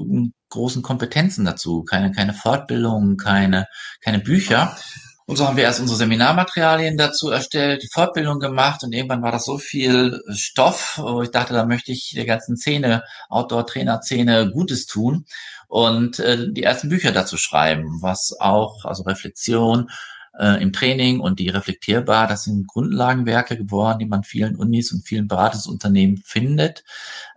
großen 0.49 0.83
Kompetenzen 0.83 1.45
dazu, 1.45 1.85
keine, 1.85 2.13
keine 2.13 2.35
Fortbildung, 2.35 3.17
keine, 3.17 3.67
keine 4.01 4.19
Bücher. 4.19 4.77
Und 5.27 5.37
so 5.37 5.47
haben 5.47 5.57
wir 5.57 5.65
erst 5.65 5.81
unsere 5.81 5.99
Seminarmaterialien 5.99 6.97
dazu 6.97 7.31
erstellt, 7.31 7.83
die 7.83 7.89
Fortbildung 7.93 8.41
gemacht 8.41 8.83
und 8.83 8.93
irgendwann 8.93 9.23
war 9.23 9.33
das 9.33 9.45
so 9.45 9.59
viel 9.59 10.21
Stoff, 10.31 10.99
wo 11.01 11.23
ich 11.23 11.31
dachte, 11.31 11.55
da 11.55 11.65
möchte 11.65 11.93
ich 11.93 12.13
der 12.15 12.27
ganzen 12.27 12.57
Szene, 12.57 13.05
Outdoor-Trainer-Szene 13.29 14.51
Gutes 14.51 14.87
tun 14.87 15.27
und 15.69 16.19
äh, 16.19 16.53
die 16.53 16.65
ersten 16.65 16.89
Bücher 16.89 17.13
dazu 17.13 17.37
schreiben, 17.37 18.03
was 18.03 18.37
auch, 18.41 18.85
also 18.85 19.05
Reflexion 19.05 19.91
äh, 20.39 20.61
im 20.61 20.73
Training 20.73 21.21
und 21.21 21.39
die 21.39 21.49
reflektierbar, 21.49 22.27
das 22.27 22.45
sind 22.45 22.67
Grundlagenwerke 22.67 23.57
geworden, 23.57 24.01
die 24.01 24.07
man 24.07 24.25
vielen 24.25 24.57
Unis 24.57 24.93
und 24.93 25.07
vielen 25.07 25.29
Beratungsunternehmen 25.29 26.19
findet 26.25 26.83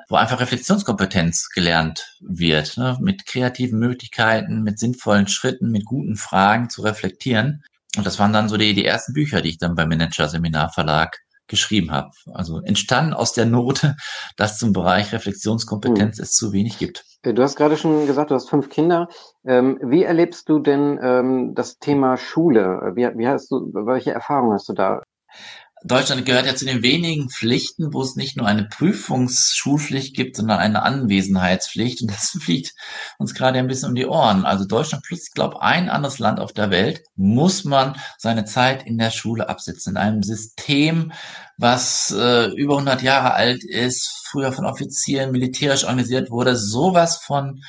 wo 0.08 0.16
einfach 0.16 0.40
Reflexionskompetenz 0.40 1.50
gelernt 1.50 2.16
wird, 2.20 2.78
ne, 2.78 2.98
mit 3.02 3.26
kreativen 3.26 3.80
Möglichkeiten, 3.80 4.62
mit 4.62 4.80
sinnvollen 4.80 5.28
Schritten, 5.28 5.72
mit 5.72 5.86
guten 5.86 6.16
Fragen 6.16 6.70
zu 6.70 6.84
reflektieren. 6.84 7.64
Und 7.98 8.06
das 8.06 8.20
waren 8.20 8.34
dann 8.34 8.50
so 8.50 8.58
die, 8.58 8.74
die 8.74 8.86
ersten 8.86 9.14
Bücher, 9.14 9.42
die 9.42 9.50
ich 9.50 9.58
dann 9.58 9.76
beim 9.76 9.90
Manager 9.90 10.28
Seminar 10.28 10.72
Verlag 10.72 11.20
geschrieben 11.48 11.92
habe. 11.92 12.10
Also 12.34 12.60
entstanden 12.62 13.14
aus 13.14 13.34
der 13.34 13.46
Note, 13.46 13.96
dass 14.38 14.58
zum 14.58 14.74
Bereich 14.74 15.14
Reflexionskompetenz 15.14 16.18
hm. 16.18 16.24
es 16.24 16.32
zu 16.32 16.54
wenig 16.54 16.78
gibt. 16.78 17.06
Äh, 17.24 17.34
du 17.34 17.44
hast 17.44 17.56
gerade 17.56 17.78
schon 17.78 18.08
gesagt, 18.08 18.32
du 18.32 18.36
hast 18.36 18.50
fünf 18.50 18.70
Kinder. 18.70 19.08
Ähm, 19.46 19.80
wie 19.82 20.04
erlebst 20.04 20.50
du 20.50 20.60
denn 20.60 21.00
ähm, 21.02 21.54
das 21.56 21.78
Thema 21.78 22.18
Schule? 22.18 22.94
Wie, 22.96 23.08
wie 23.18 23.28
hast 23.28 23.52
du, 23.52 23.72
welche 23.74 24.12
Erfahrungen 24.12 24.54
hast 24.54 24.70
du 24.70 24.74
da? 24.74 25.04
Deutschland 25.88 26.26
gehört 26.26 26.48
ja 26.48 26.56
zu 26.56 26.66
den 26.66 26.82
wenigen 26.82 27.30
Pflichten, 27.30 27.94
wo 27.94 28.02
es 28.02 28.16
nicht 28.16 28.38
nur 28.38 28.48
eine 28.48 28.64
Prüfungsschulpflicht 28.64 30.16
gibt, 30.16 30.36
sondern 30.36 30.58
eine 30.58 30.82
Anwesenheitspflicht. 30.82 32.02
Und 32.02 32.12
das 32.12 32.30
fliegt 32.42 32.74
uns 33.20 33.36
gerade 33.36 33.60
ein 33.60 33.68
bisschen 33.68 33.90
um 33.90 33.96
die 33.96 34.08
Ohren. 34.08 34.46
Also 34.46 34.66
Deutschland 34.66 35.04
plus, 35.06 35.28
ich 35.28 35.34
glaube, 35.34 35.62
ein 35.62 35.90
anderes 35.90 36.18
Land 36.18 36.40
auf 36.40 36.54
der 36.54 36.72
Welt 36.72 37.04
muss 37.16 37.66
man 37.66 37.96
seine 38.18 38.46
Zeit 38.46 38.88
in 38.88 38.98
der 38.98 39.12
Schule 39.12 39.48
absitzen. 39.48 39.92
In 39.92 39.98
einem 39.98 40.24
System, 40.24 41.14
was 41.58 42.10
äh, 42.12 42.48
über 42.56 42.74
100 42.74 43.04
Jahre 43.04 43.36
alt 43.36 43.64
ist, 43.64 44.10
früher 44.24 44.52
von 44.52 44.66
Offizieren 44.66 45.32
militärisch 45.32 45.84
organisiert 45.84 46.32
wurde, 46.32 46.56
sowas 46.56 47.18
von 47.18 47.62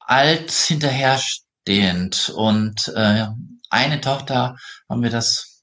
alt 0.00 0.50
hinterherstehend. 0.50 2.32
Und 2.34 2.90
äh, 2.96 3.26
eine 3.68 4.00
Tochter 4.00 4.56
haben 4.88 5.02
wir 5.02 5.10
das 5.10 5.53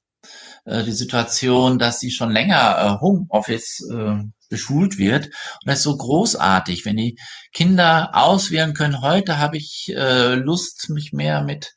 äh, 0.66 0.84
die 0.84 0.92
Situation, 0.92 1.80
dass 1.80 2.00
sie 2.00 2.12
schon 2.12 2.32
länger 2.32 2.78
äh, 2.78 3.02
Homeoffice 3.02 3.88
äh, 3.92 4.24
beschult 4.50 4.98
wird. 4.98 5.26
Und 5.26 5.66
das 5.66 5.80
ist 5.80 5.84
so 5.84 5.98
großartig, 5.98 6.86
wenn 6.86 6.98
die 6.98 7.18
Kinder 7.54 8.12
auswählen 8.14 8.74
können, 8.74 9.02
heute 9.02 9.38
habe 9.40 9.58
ich 9.58 9.92
äh, 9.96 10.36
Lust, 10.36 10.90
mich 10.90 11.14
mehr 11.14 11.42
mit, 11.42 11.74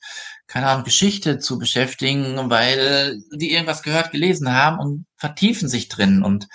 keine 0.46 0.66
Ahnung, 0.66 0.84
Geschichte 0.84 1.38
zu 1.38 1.58
beschäftigen, 1.58 2.50
weil 2.50 3.22
die 3.32 3.52
irgendwas 3.52 3.82
gehört, 3.82 4.10
gelesen 4.10 4.52
haben 4.52 4.78
und 4.78 5.06
vertiefen 5.16 5.68
sich 5.68 5.88
drin 5.88 6.22
und 6.22 6.48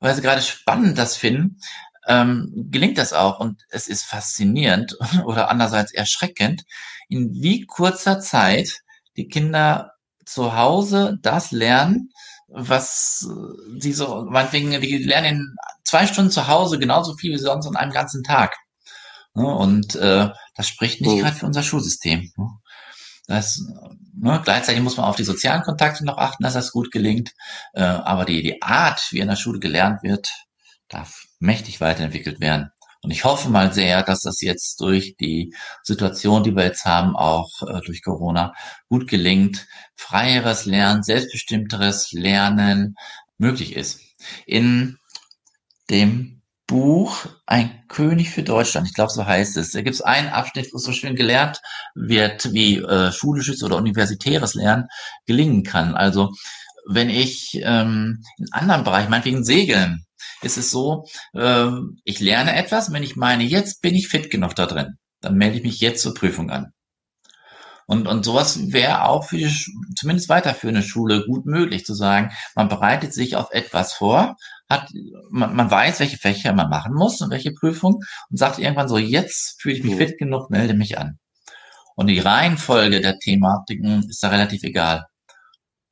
weil 0.00 0.14
sie 0.16 0.22
gerade 0.22 0.42
spannend 0.42 0.98
das 0.98 1.16
finden, 1.16 1.58
ähm, 2.08 2.50
gelingt 2.70 2.98
das 2.98 3.12
auch. 3.12 3.38
Und 3.38 3.62
es 3.68 3.86
ist 3.86 4.04
faszinierend 4.04 4.96
oder 5.24 5.50
andererseits 5.50 5.92
erschreckend, 5.92 6.64
in 7.08 7.30
wie 7.34 7.66
kurzer 7.66 8.20
Zeit 8.20 8.80
die 9.16 9.28
Kinder 9.28 9.91
zu 10.24 10.56
Hause 10.56 11.18
das 11.22 11.50
lernen, 11.50 12.10
was 12.48 13.26
sie 13.78 13.92
so, 13.92 14.26
meinetwegen, 14.28 14.80
die 14.80 14.98
lernen 14.98 15.26
in 15.26 15.56
zwei 15.84 16.06
Stunden 16.06 16.30
zu 16.30 16.48
Hause 16.48 16.78
genauso 16.78 17.14
viel 17.14 17.32
wie 17.32 17.38
sonst 17.38 17.66
an 17.66 17.76
einem 17.76 17.92
ganzen 17.92 18.22
Tag. 18.22 18.56
Und 19.32 19.94
äh, 19.94 20.28
das 20.54 20.68
spricht 20.68 21.00
nicht 21.00 21.14
mhm. 21.14 21.18
gerade 21.20 21.36
für 21.36 21.46
unser 21.46 21.62
Schulsystem. 21.62 22.30
Das, 23.26 23.60
ne, 24.14 24.40
gleichzeitig 24.44 24.82
muss 24.82 24.96
man 24.96 25.06
auf 25.06 25.16
die 25.16 25.24
sozialen 25.24 25.62
Kontakte 25.62 26.04
noch 26.04 26.18
achten, 26.18 26.42
dass 26.42 26.54
das 26.54 26.72
gut 26.72 26.90
gelingt. 26.90 27.32
Äh, 27.72 27.82
aber 27.82 28.24
die, 28.24 28.42
die 28.42 28.60
Art, 28.60 29.06
wie 29.10 29.20
in 29.20 29.28
der 29.28 29.36
Schule 29.36 29.58
gelernt 29.58 30.02
wird, 30.02 30.28
darf 30.88 31.24
mächtig 31.38 31.80
weiterentwickelt 31.80 32.40
werden. 32.40 32.70
Und 33.02 33.10
ich 33.10 33.24
hoffe 33.24 33.48
mal 33.50 33.72
sehr, 33.72 34.02
dass 34.04 34.22
das 34.22 34.40
jetzt 34.40 34.80
durch 34.80 35.16
die 35.16 35.54
Situation, 35.82 36.44
die 36.44 36.54
wir 36.54 36.64
jetzt 36.64 36.84
haben, 36.84 37.16
auch 37.16 37.50
äh, 37.62 37.80
durch 37.84 38.02
Corona 38.02 38.54
gut 38.88 39.08
gelingt, 39.08 39.66
freieres 39.96 40.66
Lernen, 40.66 41.02
selbstbestimmteres 41.02 42.12
Lernen 42.12 42.94
möglich 43.38 43.74
ist. 43.74 44.00
In 44.46 44.98
dem 45.90 46.42
Buch 46.68 47.26
Ein 47.44 47.84
König 47.88 48.30
für 48.30 48.42
Deutschland, 48.42 48.86
ich 48.86 48.94
glaube, 48.94 49.12
so 49.12 49.26
heißt 49.26 49.58
es. 49.58 49.72
Da 49.72 49.82
gibt 49.82 49.94
es 49.94 50.00
einen 50.00 50.30
Abschnitt, 50.30 50.72
wo 50.72 50.78
so 50.78 50.92
schön 50.92 51.16
gelernt 51.16 51.60
wird, 51.94 52.50
wie 52.54 52.78
äh, 52.78 53.12
schulisches 53.12 53.62
oder 53.62 53.76
universitäres 53.76 54.54
Lernen 54.54 54.86
gelingen 55.26 55.64
kann. 55.64 55.94
Also 55.94 56.32
wenn 56.88 57.10
ich 57.10 57.60
ähm, 57.62 58.22
in 58.38 58.46
anderen 58.52 58.84
Bereichen, 58.84 59.10
meinetwegen 59.10 59.44
Segeln, 59.44 60.06
ist 60.42 60.58
es 60.58 60.70
so, 60.70 61.06
äh, 61.34 61.70
ich 62.04 62.20
lerne 62.20 62.56
etwas, 62.56 62.92
wenn 62.92 63.02
ich 63.02 63.16
meine, 63.16 63.44
jetzt 63.44 63.82
bin 63.82 63.94
ich 63.94 64.08
fit 64.08 64.30
genug 64.30 64.54
da 64.54 64.66
drin, 64.66 64.98
dann 65.20 65.36
melde 65.36 65.58
ich 65.58 65.62
mich 65.62 65.80
jetzt 65.80 66.02
zur 66.02 66.14
Prüfung 66.14 66.50
an. 66.50 66.72
Und, 67.86 68.06
und 68.06 68.24
sowas 68.24 68.72
wäre 68.72 69.04
auch 69.04 69.24
für 69.24 69.36
die, 69.36 69.54
zumindest 69.96 70.28
weiterführende 70.28 70.82
Schule 70.82 71.26
gut 71.26 71.46
möglich, 71.46 71.84
zu 71.84 71.94
sagen, 71.94 72.32
man 72.54 72.68
bereitet 72.68 73.12
sich 73.12 73.36
auf 73.36 73.48
etwas 73.50 73.92
vor, 73.92 74.36
hat, 74.68 74.88
man, 75.30 75.54
man 75.54 75.70
weiß, 75.70 76.00
welche 76.00 76.16
Fächer 76.16 76.52
man 76.52 76.70
machen 76.70 76.94
muss 76.94 77.20
und 77.20 77.30
welche 77.30 77.52
Prüfung 77.52 78.00
und 78.30 78.38
sagt 78.38 78.58
irgendwann 78.58 78.88
so, 78.88 78.98
jetzt 78.98 79.60
fühle 79.60 79.74
ich 79.74 79.84
mich 79.84 79.94
mhm. 79.94 79.98
fit 79.98 80.18
genug, 80.18 80.50
melde 80.50 80.74
mich 80.74 80.98
an. 80.98 81.18
Und 81.94 82.06
die 82.06 82.20
Reihenfolge 82.20 83.00
der 83.00 83.18
Thematiken 83.18 84.08
ist 84.08 84.22
da 84.22 84.28
relativ 84.28 84.62
egal. 84.62 85.04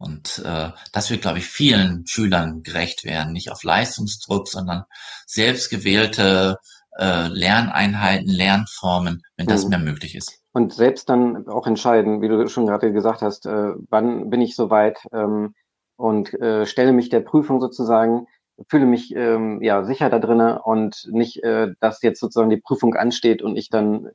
Und 0.00 0.42
äh, 0.46 0.70
das 0.92 1.10
wird, 1.10 1.20
glaube 1.20 1.38
ich, 1.38 1.44
vielen 1.44 2.06
Schülern 2.06 2.62
gerecht 2.62 3.04
werden. 3.04 3.34
Nicht 3.34 3.52
auf 3.52 3.62
Leistungsdruck, 3.62 4.48
sondern 4.48 4.84
selbstgewählte 5.26 6.56
äh, 6.98 7.28
Lerneinheiten, 7.28 8.28
Lernformen, 8.28 9.22
wenn 9.36 9.46
das 9.46 9.64
mhm. 9.64 9.70
mehr 9.70 9.78
möglich 9.78 10.14
ist. 10.14 10.40
Und 10.52 10.72
selbst 10.72 11.10
dann 11.10 11.46
auch 11.48 11.66
entscheiden, 11.66 12.22
wie 12.22 12.28
du 12.28 12.48
schon 12.48 12.66
gerade 12.66 12.94
gesagt 12.94 13.20
hast, 13.20 13.44
äh, 13.44 13.72
wann 13.90 14.30
bin 14.30 14.40
ich 14.40 14.56
soweit 14.56 15.06
ähm, 15.12 15.54
und 15.96 16.32
äh, 16.40 16.64
stelle 16.64 16.94
mich 16.94 17.10
der 17.10 17.20
Prüfung 17.20 17.60
sozusagen. 17.60 18.26
fühle 18.68 18.86
mich 18.86 19.14
ähm, 19.14 19.62
ja 19.62 19.84
sicher 19.84 20.08
da 20.08 20.18
drinnen 20.18 20.56
und 20.56 21.08
nicht, 21.10 21.44
äh, 21.44 21.74
dass 21.78 22.00
jetzt 22.00 22.20
sozusagen 22.20 22.48
die 22.48 22.56
Prüfung 22.60 22.94
ansteht 22.94 23.42
und 23.42 23.56
ich 23.56 23.68
dann 23.68 24.08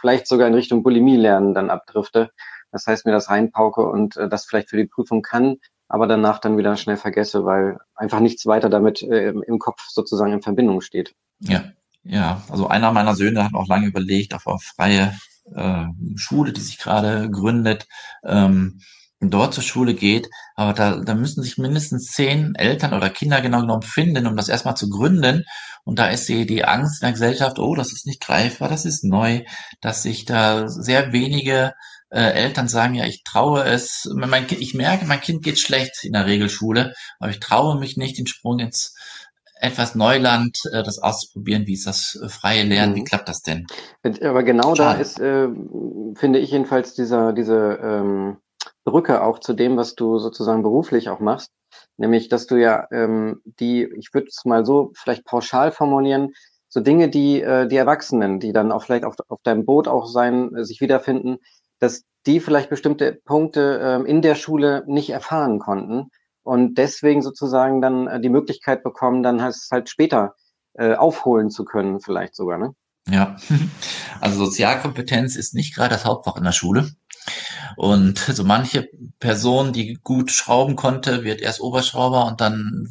vielleicht 0.00 0.26
sogar 0.26 0.48
in 0.48 0.54
Richtung 0.54 0.82
Bulimie 0.82 1.16
lernen 1.16 1.54
dann 1.54 1.70
abdrifte. 1.70 2.30
Das 2.70 2.86
heißt, 2.86 3.06
mir 3.06 3.12
das 3.12 3.30
reinpauke 3.30 3.82
und 3.82 4.16
äh, 4.16 4.28
das 4.28 4.44
vielleicht 4.44 4.70
für 4.70 4.76
die 4.76 4.86
Prüfung 4.86 5.22
kann, 5.22 5.56
aber 5.88 6.06
danach 6.06 6.38
dann 6.38 6.58
wieder 6.58 6.76
schnell 6.76 6.96
vergesse, 6.96 7.44
weil 7.44 7.78
einfach 7.94 8.20
nichts 8.20 8.46
weiter 8.46 8.68
damit 8.68 9.02
äh, 9.02 9.30
im 9.30 9.58
Kopf 9.58 9.82
sozusagen 9.88 10.32
in 10.32 10.42
Verbindung 10.42 10.80
steht. 10.80 11.14
Ja, 11.40 11.64
ja. 12.02 12.42
Also 12.50 12.68
einer 12.68 12.92
meiner 12.92 13.14
Söhne 13.14 13.44
hat 13.44 13.54
auch 13.54 13.68
lange 13.68 13.86
überlegt, 13.86 14.34
auf 14.34 14.46
eine 14.46 14.58
freie 14.58 15.18
äh, 15.54 15.86
Schule, 16.16 16.52
die 16.52 16.60
sich 16.60 16.78
gerade 16.78 17.30
gründet, 17.30 17.86
ähm, 18.24 18.80
dort 19.20 19.52
zur 19.54 19.64
Schule 19.64 19.94
geht, 19.94 20.28
aber 20.54 20.72
da, 20.72 20.96
da 20.96 21.14
müssen 21.14 21.42
sich 21.42 21.58
mindestens 21.58 22.12
zehn 22.12 22.54
Eltern 22.54 22.94
oder 22.94 23.10
Kinder 23.10 23.40
genau 23.40 23.62
genommen 23.62 23.82
finden, 23.82 24.26
um 24.26 24.36
das 24.36 24.48
erstmal 24.48 24.76
zu 24.76 24.88
gründen. 24.88 25.44
Und 25.84 25.98
da 25.98 26.06
ist 26.06 26.28
die, 26.28 26.46
die 26.46 26.64
Angst 26.64 27.02
in 27.02 27.06
der 27.06 27.12
Gesellschaft, 27.12 27.58
oh, 27.58 27.74
das 27.74 27.92
ist 27.92 28.06
nicht 28.06 28.20
greifbar, 28.20 28.68
das 28.68 28.84
ist 28.84 29.04
neu, 29.04 29.42
dass 29.80 30.02
sich 30.02 30.24
da 30.24 30.68
sehr 30.68 31.12
wenige 31.12 31.72
äh, 32.10 32.32
Eltern 32.32 32.68
sagen, 32.68 32.94
ja, 32.94 33.04
ich 33.04 33.22
traue 33.22 33.64
es, 33.64 34.08
mein 34.14 34.46
kind, 34.46 34.60
ich 34.60 34.74
merke, 34.74 35.06
mein 35.06 35.20
Kind 35.20 35.42
geht 35.42 35.58
schlecht 35.58 36.04
in 36.04 36.12
der 36.12 36.26
Regelschule, 36.26 36.94
aber 37.18 37.30
ich 37.30 37.40
traue 37.40 37.78
mich 37.78 37.96
nicht, 37.96 38.18
den 38.18 38.26
Sprung 38.26 38.58
ins 38.58 38.94
etwas 39.60 39.94
Neuland, 39.94 40.58
äh, 40.72 40.82
das 40.82 40.98
auszuprobieren. 40.98 41.66
Wie 41.66 41.74
ist 41.74 41.86
das 41.86 42.18
äh, 42.22 42.28
freie 42.28 42.62
Lernen? 42.62 42.92
Mhm. 42.92 42.96
Wie 42.96 43.04
klappt 43.04 43.28
das 43.28 43.42
denn? 43.42 43.66
Aber 44.22 44.42
genau 44.42 44.74
Schade. 44.74 44.96
da 44.96 45.00
ist, 45.00 45.20
äh, 45.20 45.48
finde 46.14 46.38
ich 46.38 46.50
jedenfalls 46.50 46.94
dieser, 46.94 47.32
diese 47.32 47.78
ähm, 47.82 48.38
Brücke 48.84 49.22
auch 49.22 49.38
zu 49.38 49.54
dem, 49.54 49.76
was 49.76 49.94
du 49.94 50.18
sozusagen 50.18 50.62
beruflich 50.62 51.08
auch 51.08 51.20
machst. 51.20 51.50
Nämlich, 51.96 52.28
dass 52.28 52.46
du 52.46 52.56
ja 52.56 52.86
ähm, 52.92 53.42
die, 53.44 53.84
ich 53.98 54.14
würde 54.14 54.28
es 54.28 54.44
mal 54.44 54.64
so 54.64 54.92
vielleicht 54.94 55.24
pauschal 55.24 55.72
formulieren, 55.72 56.32
so 56.68 56.80
Dinge, 56.80 57.08
die 57.08 57.40
äh, 57.40 57.66
die 57.66 57.76
Erwachsenen, 57.76 58.40
die 58.40 58.52
dann 58.52 58.72
auch 58.72 58.84
vielleicht 58.84 59.04
auf, 59.04 59.16
auf 59.28 59.40
deinem 59.42 59.64
Boot 59.64 59.88
auch 59.88 60.06
sein, 60.06 60.54
äh, 60.54 60.64
sich 60.64 60.80
wiederfinden, 60.80 61.38
dass 61.78 62.04
die 62.26 62.40
vielleicht 62.40 62.70
bestimmte 62.70 63.12
Punkte 63.12 63.80
ähm, 63.82 64.06
in 64.06 64.22
der 64.22 64.34
Schule 64.34 64.84
nicht 64.86 65.10
erfahren 65.10 65.58
konnten 65.58 66.10
und 66.42 66.76
deswegen 66.76 67.22
sozusagen 67.22 67.80
dann 67.80 68.06
äh, 68.06 68.20
die 68.20 68.28
Möglichkeit 68.28 68.82
bekommen, 68.82 69.22
dann 69.22 69.42
halt, 69.42 69.56
halt 69.70 69.88
später 69.88 70.34
äh, 70.74 70.94
aufholen 70.94 71.50
zu 71.50 71.64
können, 71.64 72.00
vielleicht 72.00 72.34
sogar, 72.34 72.58
ne? 72.58 72.74
Ja, 73.08 73.36
also 74.20 74.44
Sozialkompetenz 74.44 75.36
ist 75.36 75.54
nicht 75.54 75.74
gerade 75.74 75.90
das 75.90 76.04
Hauptfach 76.04 76.36
in 76.36 76.44
der 76.44 76.52
Schule. 76.52 76.90
Und 77.76 78.18
so 78.18 78.44
manche 78.44 78.88
Person, 79.18 79.72
die 79.72 79.98
gut 80.02 80.30
schrauben 80.30 80.76
konnte, 80.76 81.24
wird 81.24 81.40
erst 81.40 81.60
Oberschrauber 81.60 82.26
und 82.26 82.40
dann 82.40 82.88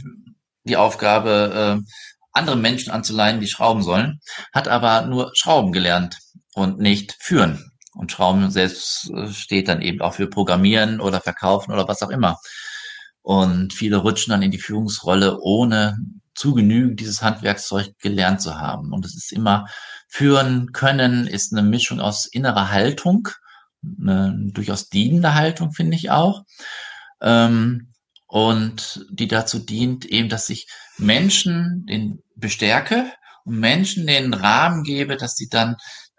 die 0.64 0.78
Aufgabe, 0.78 1.82
äh, 1.84 1.92
andere 2.32 2.56
Menschen 2.56 2.92
anzuleihen, 2.92 3.40
die 3.40 3.48
schrauben 3.48 3.82
sollen, 3.82 4.20
hat 4.54 4.68
aber 4.68 5.08
nur 5.08 5.32
Schrauben 5.34 5.72
gelernt 5.72 6.20
und 6.54 6.80
nicht 6.80 7.16
führen. 7.20 7.67
Und 7.98 8.12
Schrauben 8.12 8.50
selbst 8.52 9.10
äh, 9.10 9.32
steht 9.32 9.68
dann 9.68 9.82
eben 9.82 10.02
auch 10.02 10.14
für 10.14 10.28
Programmieren 10.28 11.02
oder 11.02 11.20
Verkaufen 11.20 11.72
oder 11.72 11.88
was 11.88 12.02
auch 12.02 12.10
immer. 12.10 12.40
Und 13.22 13.74
viele 13.74 13.98
rutschen 13.98 14.32
dann 14.32 14.42
in 14.42 14.52
die 14.52 14.60
Führungsrolle, 14.60 15.40
ohne 15.42 15.98
zu 16.34 16.54
genügend 16.54 17.00
dieses 17.00 17.22
Handwerkszeug 17.22 17.98
gelernt 18.00 18.42
zu 18.42 18.60
haben. 18.60 18.94
Und 18.94 19.06
es 19.06 19.16
ist 19.16 19.34
immer 19.34 19.66
führen 20.08 20.72
können, 20.72 21.28
ist 21.28 21.52
eine 21.52 21.64
Mischung 21.64 22.00
aus 22.00 22.28
innerer 22.28 22.72
Haltung, 22.72 23.28
eine 24.00 24.52
durchaus 24.54 24.90
dienende 24.90 25.34
Haltung, 25.34 25.72
finde 25.72 25.98
ich 25.98 26.12
auch. 26.12 26.44
Ähm, 27.22 27.94
und 28.28 29.06
die 29.10 29.28
dazu 29.28 29.60
dient 29.60 30.06
eben, 30.06 30.30
dass 30.30 30.50
ich 30.50 30.68
Menschen 30.98 31.86
den 31.88 32.22
bestärke 32.36 33.12
und 33.46 33.60
Menschen 33.60 34.06
den 34.06 34.34
Rahmen 34.34 34.84
gebe, 34.84 35.18
dass 35.18 35.36
sie 35.36 35.50
dann 35.50 35.78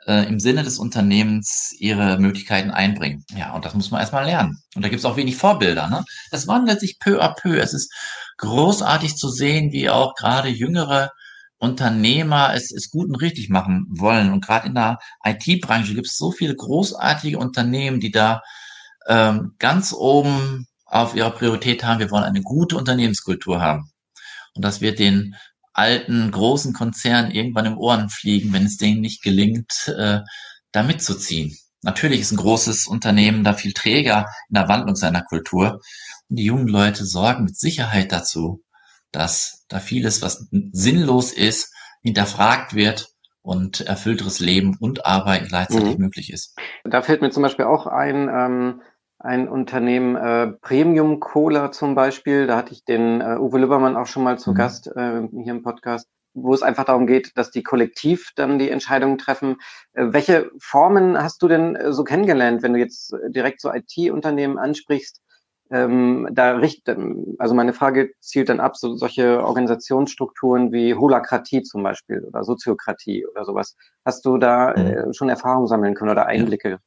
äh, 0.08 0.26
im 0.26 0.40
Sinne 0.40 0.62
des 0.64 0.78
Unternehmens 0.78 1.74
ihre 1.78 2.18
Möglichkeiten 2.18 2.70
einbringen. 2.70 3.24
Ja, 3.36 3.54
und 3.54 3.64
das 3.64 3.74
muss 3.74 3.90
man 3.90 4.00
erstmal 4.00 4.24
lernen. 4.24 4.56
Und 4.74 4.82
da 4.82 4.88
gibt 4.88 5.00
es 5.00 5.04
auch 5.04 5.16
wenig 5.16 5.36
Vorbilder. 5.36 5.88
Ne? 5.88 6.04
Das 6.30 6.48
wandelt 6.48 6.80
sich 6.80 6.98
peu 6.98 7.22
à 7.22 7.34
peu. 7.34 7.58
Es 7.58 7.74
ist 7.74 7.92
großartig 8.38 9.16
zu 9.16 9.28
sehen, 9.28 9.70
wie 9.70 9.90
auch 9.90 10.14
gerade 10.14 10.48
jüngere 10.48 11.10
Unternehmer 11.58 12.54
es, 12.54 12.72
es 12.72 12.90
gut 12.90 13.08
und 13.08 13.16
richtig 13.16 13.50
machen 13.50 13.86
wollen. 13.90 14.32
Und 14.32 14.44
gerade 14.44 14.68
in 14.68 14.74
der 14.74 14.98
IT-Branche 15.24 15.94
gibt 15.94 16.06
es 16.06 16.16
so 16.16 16.32
viele 16.32 16.56
großartige 16.56 17.38
Unternehmen, 17.38 18.00
die 18.00 18.10
da 18.10 18.42
ähm, 19.06 19.54
ganz 19.58 19.92
oben 19.92 20.66
auf 20.86 21.14
ihrer 21.14 21.30
Priorität 21.30 21.84
haben, 21.84 22.00
wir 22.00 22.10
wollen 22.10 22.24
eine 22.24 22.40
gute 22.40 22.76
Unternehmenskultur 22.76 23.60
haben. 23.60 23.90
Und 24.54 24.64
das 24.64 24.80
wird 24.80 24.98
den 24.98 25.34
alten, 25.72 26.30
großen 26.30 26.72
Konzernen 26.72 27.30
irgendwann 27.30 27.66
im 27.66 27.78
Ohren 27.78 28.08
fliegen, 28.08 28.52
wenn 28.52 28.66
es 28.66 28.76
denen 28.76 29.00
nicht 29.00 29.22
gelingt, 29.22 29.92
äh, 29.96 30.20
da 30.72 30.82
mitzuziehen. 30.82 31.56
Natürlich 31.82 32.20
ist 32.20 32.32
ein 32.32 32.38
großes 32.38 32.86
Unternehmen 32.86 33.44
da 33.44 33.52
viel 33.52 33.72
träger 33.72 34.26
in 34.48 34.54
der 34.54 34.68
Wandlung 34.68 34.96
seiner 34.96 35.22
Kultur. 35.22 35.80
Und 36.28 36.36
die 36.36 36.44
jungen 36.44 36.68
Leute 36.68 37.04
sorgen 37.04 37.44
mit 37.44 37.56
Sicherheit 37.56 38.12
dazu, 38.12 38.62
dass 39.12 39.64
da 39.68 39.78
vieles, 39.78 40.20
was 40.20 40.48
sinnlos 40.50 41.32
ist, 41.32 41.72
hinterfragt 42.02 42.74
wird 42.74 43.08
und 43.42 43.80
erfüllteres 43.80 44.40
Leben 44.40 44.76
und 44.78 45.06
Arbeiten 45.06 45.48
gleichzeitig 45.48 45.96
mhm. 45.96 46.04
möglich 46.04 46.32
ist. 46.32 46.56
Da 46.84 47.02
fällt 47.02 47.22
mir 47.22 47.30
zum 47.30 47.42
Beispiel 47.42 47.64
auch 47.64 47.86
ein, 47.86 48.28
ähm, 48.28 48.82
ein 49.18 49.48
Unternehmen, 49.48 50.16
äh, 50.16 50.48
Premium 50.60 51.20
Cola 51.20 51.72
zum 51.72 51.94
Beispiel. 51.94 52.46
Da 52.46 52.56
hatte 52.56 52.72
ich 52.72 52.84
den 52.84 53.20
äh, 53.20 53.36
Uwe 53.38 53.58
Lübbermann 53.58 53.96
auch 53.96 54.06
schon 54.06 54.22
mal 54.24 54.38
zu 54.38 54.52
mhm. 54.52 54.54
Gast 54.54 54.86
äh, 54.88 55.22
hier 55.42 55.52
im 55.52 55.62
Podcast, 55.62 56.08
wo 56.34 56.54
es 56.54 56.62
einfach 56.62 56.84
darum 56.84 57.06
geht, 57.06 57.36
dass 57.36 57.50
die 57.50 57.62
kollektiv 57.62 58.30
dann 58.36 58.58
die 58.58 58.70
Entscheidungen 58.70 59.18
treffen. 59.18 59.56
Äh, 59.92 60.06
welche 60.10 60.50
Formen 60.60 61.20
hast 61.20 61.42
du 61.42 61.48
denn 61.48 61.76
äh, 61.76 61.92
so 61.92 62.04
kennengelernt, 62.04 62.62
wenn 62.62 62.74
du 62.74 62.78
jetzt 62.78 63.14
direkt 63.28 63.60
so 63.60 63.72
IT-Unternehmen 63.72 64.58
ansprichst? 64.58 65.22
ähm, 65.70 66.28
da 66.32 66.56
richt, 66.56 66.88
also 67.38 67.54
meine 67.54 67.72
Frage 67.72 68.12
zielt 68.20 68.48
dann 68.48 68.60
ab, 68.60 68.76
so 68.76 68.94
solche 68.94 69.44
Organisationsstrukturen 69.44 70.72
wie 70.72 70.94
Holakratie 70.94 71.62
zum 71.62 71.82
Beispiel 71.82 72.24
oder 72.24 72.44
Soziokratie 72.44 73.26
oder 73.26 73.44
sowas. 73.44 73.76
Hast 74.04 74.24
du 74.24 74.38
da 74.38 74.74
mhm. 74.76 74.86
äh, 74.86 75.14
schon 75.14 75.28
Erfahrungen 75.28 75.66
sammeln 75.66 75.94
können 75.94 76.10
oder 76.10 76.26
Einblicke? 76.26 76.70
Ja, 76.70 76.78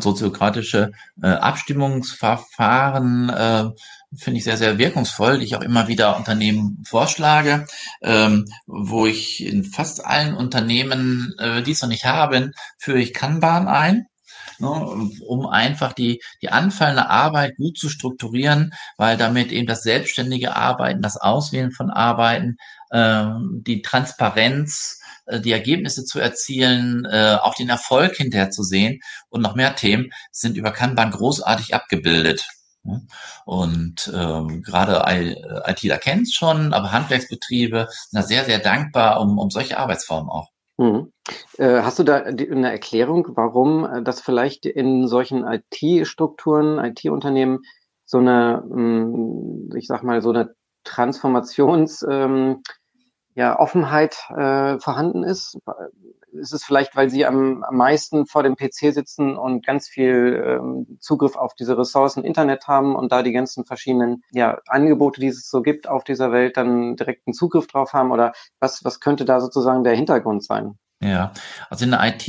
soziokratische 0.00 0.92
äh, 1.22 1.28
Abstimmungsverfahren 1.28 3.28
äh, 3.30 3.64
finde 4.16 4.38
ich 4.38 4.44
sehr, 4.44 4.56
sehr 4.56 4.78
wirkungsvoll, 4.78 5.38
die 5.38 5.44
ich 5.44 5.56
auch 5.56 5.62
immer 5.62 5.88
wieder 5.88 6.16
Unternehmen 6.16 6.82
vorschlage, 6.86 7.66
ähm, 8.02 8.46
wo 8.66 9.06
ich 9.06 9.44
in 9.44 9.64
fast 9.64 10.04
allen 10.04 10.34
Unternehmen, 10.34 11.34
äh, 11.38 11.62
die 11.62 11.72
es 11.72 11.82
noch 11.82 11.88
nicht 11.88 12.04
haben, 12.04 12.52
führe 12.78 13.00
ich 13.00 13.12
Kanban 13.12 13.68
ein 13.68 14.06
ne, 14.58 15.10
um 15.26 15.46
einfach 15.46 15.92
die, 15.92 16.20
die 16.42 16.50
anfallende 16.50 17.08
Arbeit 17.08 17.56
gut 17.56 17.78
zu 17.78 17.88
strukturieren, 17.88 18.72
weil 18.96 19.16
damit 19.16 19.52
eben 19.52 19.66
das 19.66 19.82
selbstständige 19.82 20.56
Arbeiten, 20.56 21.02
das 21.02 21.16
Auswählen 21.16 21.72
von 21.72 21.90
Arbeiten, 21.90 22.56
äh, 22.90 23.26
die 23.60 23.82
Transparenz, 23.82 25.00
die 25.30 25.52
Ergebnisse 25.52 26.04
zu 26.04 26.20
erzielen, 26.20 27.04
äh, 27.04 27.36
auch 27.40 27.54
den 27.54 27.68
Erfolg 27.68 28.16
hinterher 28.16 28.50
zu 28.50 28.62
sehen 28.62 29.00
und 29.28 29.42
noch 29.42 29.54
mehr 29.54 29.74
Themen 29.74 30.10
sind 30.30 30.56
über 30.56 30.70
Kanban 30.70 31.10
großartig 31.10 31.74
abgebildet. 31.74 32.46
Und 33.44 34.12
ähm, 34.14 34.62
gerade 34.62 35.02
ITler 35.66 35.98
kennt 35.98 36.22
es 36.22 36.34
schon, 36.34 36.72
aber 36.72 36.92
Handwerksbetriebe 36.92 37.88
sind 37.88 38.20
da 38.20 38.22
sehr, 38.22 38.44
sehr 38.44 38.60
dankbar 38.60 39.20
um, 39.20 39.38
um 39.38 39.50
solche 39.50 39.78
Arbeitsformen 39.78 40.30
auch. 40.30 40.50
Mhm. 40.78 41.12
Äh, 41.58 41.80
hast 41.82 41.98
du 41.98 42.02
da 42.02 42.16
eine 42.16 42.70
Erklärung, 42.70 43.28
warum 43.34 43.84
äh, 43.84 44.02
das 44.02 44.20
vielleicht 44.20 44.66
in 44.66 45.08
solchen 45.08 45.44
IT-Strukturen, 45.44 46.78
IT-Unternehmen 46.78 47.60
so 48.04 48.18
eine, 48.18 48.62
hm, 48.68 49.70
ich 49.74 49.86
sag 49.86 50.02
mal, 50.02 50.20
so 50.22 50.30
eine 50.30 50.54
Transformations, 50.84 52.04
ähm, 52.08 52.62
ja, 53.36 53.58
Offenheit 53.58 54.16
äh, 54.30 54.78
vorhanden 54.78 55.22
ist? 55.22 55.58
Ist 56.32 56.52
es 56.52 56.64
vielleicht, 56.64 56.96
weil 56.96 57.10
sie 57.10 57.26
am, 57.26 57.62
am 57.62 57.76
meisten 57.76 58.26
vor 58.26 58.42
dem 58.42 58.56
PC 58.56 58.94
sitzen 58.94 59.36
und 59.36 59.64
ganz 59.64 59.88
viel 59.88 60.42
ähm, 60.44 60.98
Zugriff 61.00 61.36
auf 61.36 61.54
diese 61.54 61.78
Ressourcen 61.78 62.24
Internet 62.24 62.66
haben 62.66 62.96
und 62.96 63.12
da 63.12 63.22
die 63.22 63.32
ganzen 63.32 63.64
verschiedenen 63.66 64.22
ja, 64.32 64.58
Angebote, 64.66 65.20
die 65.20 65.28
es 65.28 65.48
so 65.48 65.60
gibt 65.62 65.86
auf 65.86 66.02
dieser 66.02 66.32
Welt, 66.32 66.56
dann 66.56 66.96
direkten 66.96 67.34
Zugriff 67.34 67.66
drauf 67.66 67.92
haben? 67.92 68.10
Oder 68.10 68.32
was, 68.58 68.84
was 68.84 69.00
könnte 69.00 69.26
da 69.26 69.40
sozusagen 69.40 69.84
der 69.84 69.94
Hintergrund 69.94 70.42
sein? 70.42 70.78
Ja, 71.02 71.32
also 71.68 71.84
in 71.84 71.90
der 71.90 72.04
IT 72.04 72.26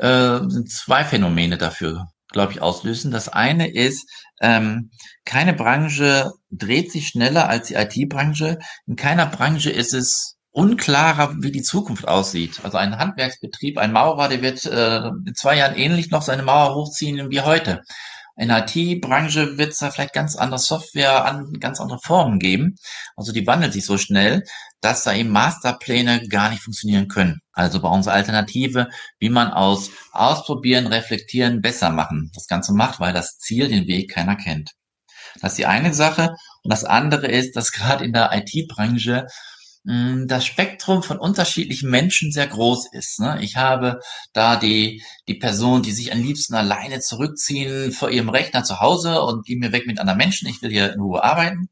äh, 0.00 0.48
sind 0.48 0.68
zwei 0.68 1.04
Phänomene 1.04 1.58
dafür, 1.58 2.08
glaube 2.32 2.52
ich, 2.52 2.60
auslösen. 2.60 3.12
Das 3.12 3.28
eine 3.28 3.72
ist, 3.72 4.10
ähm, 4.40 4.90
keine 5.24 5.54
Branche 5.54 6.32
dreht 6.50 6.90
sich 6.90 7.06
schneller 7.06 7.48
als 7.48 7.68
die 7.68 7.74
IT-Branche. 7.74 8.58
In 8.86 8.96
keiner 8.96 9.26
Branche 9.26 9.70
ist 9.70 9.94
es 9.94 10.39
unklarer, 10.52 11.34
wie 11.40 11.52
die 11.52 11.62
Zukunft 11.62 12.08
aussieht. 12.08 12.60
Also 12.64 12.76
ein 12.76 12.98
Handwerksbetrieb, 12.98 13.78
ein 13.78 13.92
Maurer, 13.92 14.28
der 14.28 14.42
wird 14.42 14.64
äh, 14.64 15.08
in 15.08 15.34
zwei 15.34 15.56
Jahren 15.56 15.76
ähnlich 15.76 16.10
noch 16.10 16.22
seine 16.22 16.42
Mauer 16.42 16.74
hochziehen 16.74 17.30
wie 17.30 17.40
heute. 17.40 17.82
In 18.36 18.48
der 18.48 18.66
IT-Branche 18.66 19.58
wird 19.58 19.72
es 19.72 19.78
da 19.78 19.90
vielleicht 19.90 20.14
ganz 20.14 20.34
andere 20.34 20.58
Software 20.58 21.26
an 21.26 21.52
ganz 21.60 21.78
andere 21.78 21.98
Formen 21.98 22.38
geben. 22.38 22.76
Also 23.14 23.32
die 23.32 23.46
wandelt 23.46 23.74
sich 23.74 23.84
so 23.84 23.98
schnell, 23.98 24.44
dass 24.80 25.04
da 25.04 25.12
eben 25.12 25.28
Masterpläne 25.28 26.26
gar 26.28 26.48
nicht 26.48 26.62
funktionieren 26.62 27.08
können. 27.08 27.40
Also 27.52 27.80
bei 27.82 27.88
unserer 27.90 28.14
Alternative, 28.14 28.88
wie 29.18 29.28
man 29.28 29.52
aus 29.52 29.90
Ausprobieren, 30.12 30.86
Reflektieren 30.86 31.60
besser 31.60 31.90
machen 31.90 32.30
das 32.34 32.46
Ganze 32.46 32.72
macht, 32.72 32.98
weil 32.98 33.12
das 33.12 33.36
Ziel, 33.36 33.68
den 33.68 33.86
Weg 33.86 34.10
keiner 34.10 34.36
kennt. 34.36 34.70
Das 35.42 35.52
ist 35.52 35.58
die 35.58 35.66
eine 35.66 35.92
Sache. 35.92 36.34
Und 36.62 36.72
das 36.72 36.84
andere 36.84 37.26
ist, 37.26 37.56
dass 37.56 37.72
gerade 37.72 38.04
in 38.04 38.12
der 38.12 38.30
IT-Branche 38.32 39.26
das 39.82 40.44
Spektrum 40.44 41.02
von 41.02 41.18
unterschiedlichen 41.18 41.88
Menschen 41.88 42.32
sehr 42.32 42.46
groß 42.46 42.92
ist. 42.92 43.18
Ne? 43.18 43.38
Ich 43.40 43.56
habe 43.56 44.00
da 44.34 44.56
die, 44.56 45.02
die 45.26 45.36
Person, 45.36 45.82
die 45.82 45.92
sich 45.92 46.12
am 46.12 46.20
liebsten 46.20 46.54
alleine 46.54 47.00
zurückziehen 47.00 47.90
vor 47.90 48.10
ihrem 48.10 48.28
Rechner 48.28 48.62
zu 48.62 48.80
Hause 48.80 49.22
und 49.22 49.46
gehen 49.46 49.60
mir 49.60 49.72
weg 49.72 49.86
mit 49.86 49.98
anderen 49.98 50.18
Menschen. 50.18 50.48
Ich 50.48 50.60
will 50.60 50.70
hier 50.70 50.92
in 50.92 51.00
Ruhe 51.00 51.24
arbeiten 51.24 51.70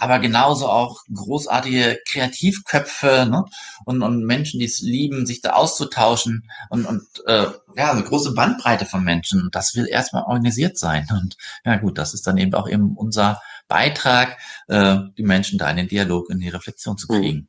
aber 0.00 0.18
genauso 0.18 0.66
auch 0.66 1.02
großartige 1.14 2.00
Kreativköpfe 2.08 3.28
ne? 3.30 3.44
und, 3.84 4.02
und 4.02 4.24
Menschen, 4.24 4.58
die 4.58 4.64
es 4.64 4.80
lieben, 4.80 5.26
sich 5.26 5.42
da 5.42 5.50
auszutauschen 5.50 6.50
und, 6.70 6.86
und 6.86 7.02
äh, 7.26 7.46
ja, 7.76 7.92
eine 7.92 8.02
große 8.02 8.32
Bandbreite 8.32 8.86
von 8.86 9.04
Menschen. 9.04 9.50
Das 9.52 9.76
will 9.76 9.86
erstmal 9.86 10.24
organisiert 10.24 10.78
sein. 10.78 11.06
Und 11.10 11.36
ja 11.66 11.76
gut, 11.76 11.98
das 11.98 12.14
ist 12.14 12.26
dann 12.26 12.38
eben 12.38 12.54
auch 12.54 12.66
eben 12.66 12.96
unser 12.96 13.42
Beitrag, 13.70 14.36
äh, 14.68 14.98
die 15.16 15.22
Menschen 15.22 15.58
da 15.58 15.70
in 15.70 15.78
den 15.78 15.88
Dialog, 15.88 16.28
in 16.28 16.40
die 16.40 16.50
Reflexion 16.50 16.98
zu 16.98 17.08
hm. 17.08 17.20
kriegen. 17.20 17.48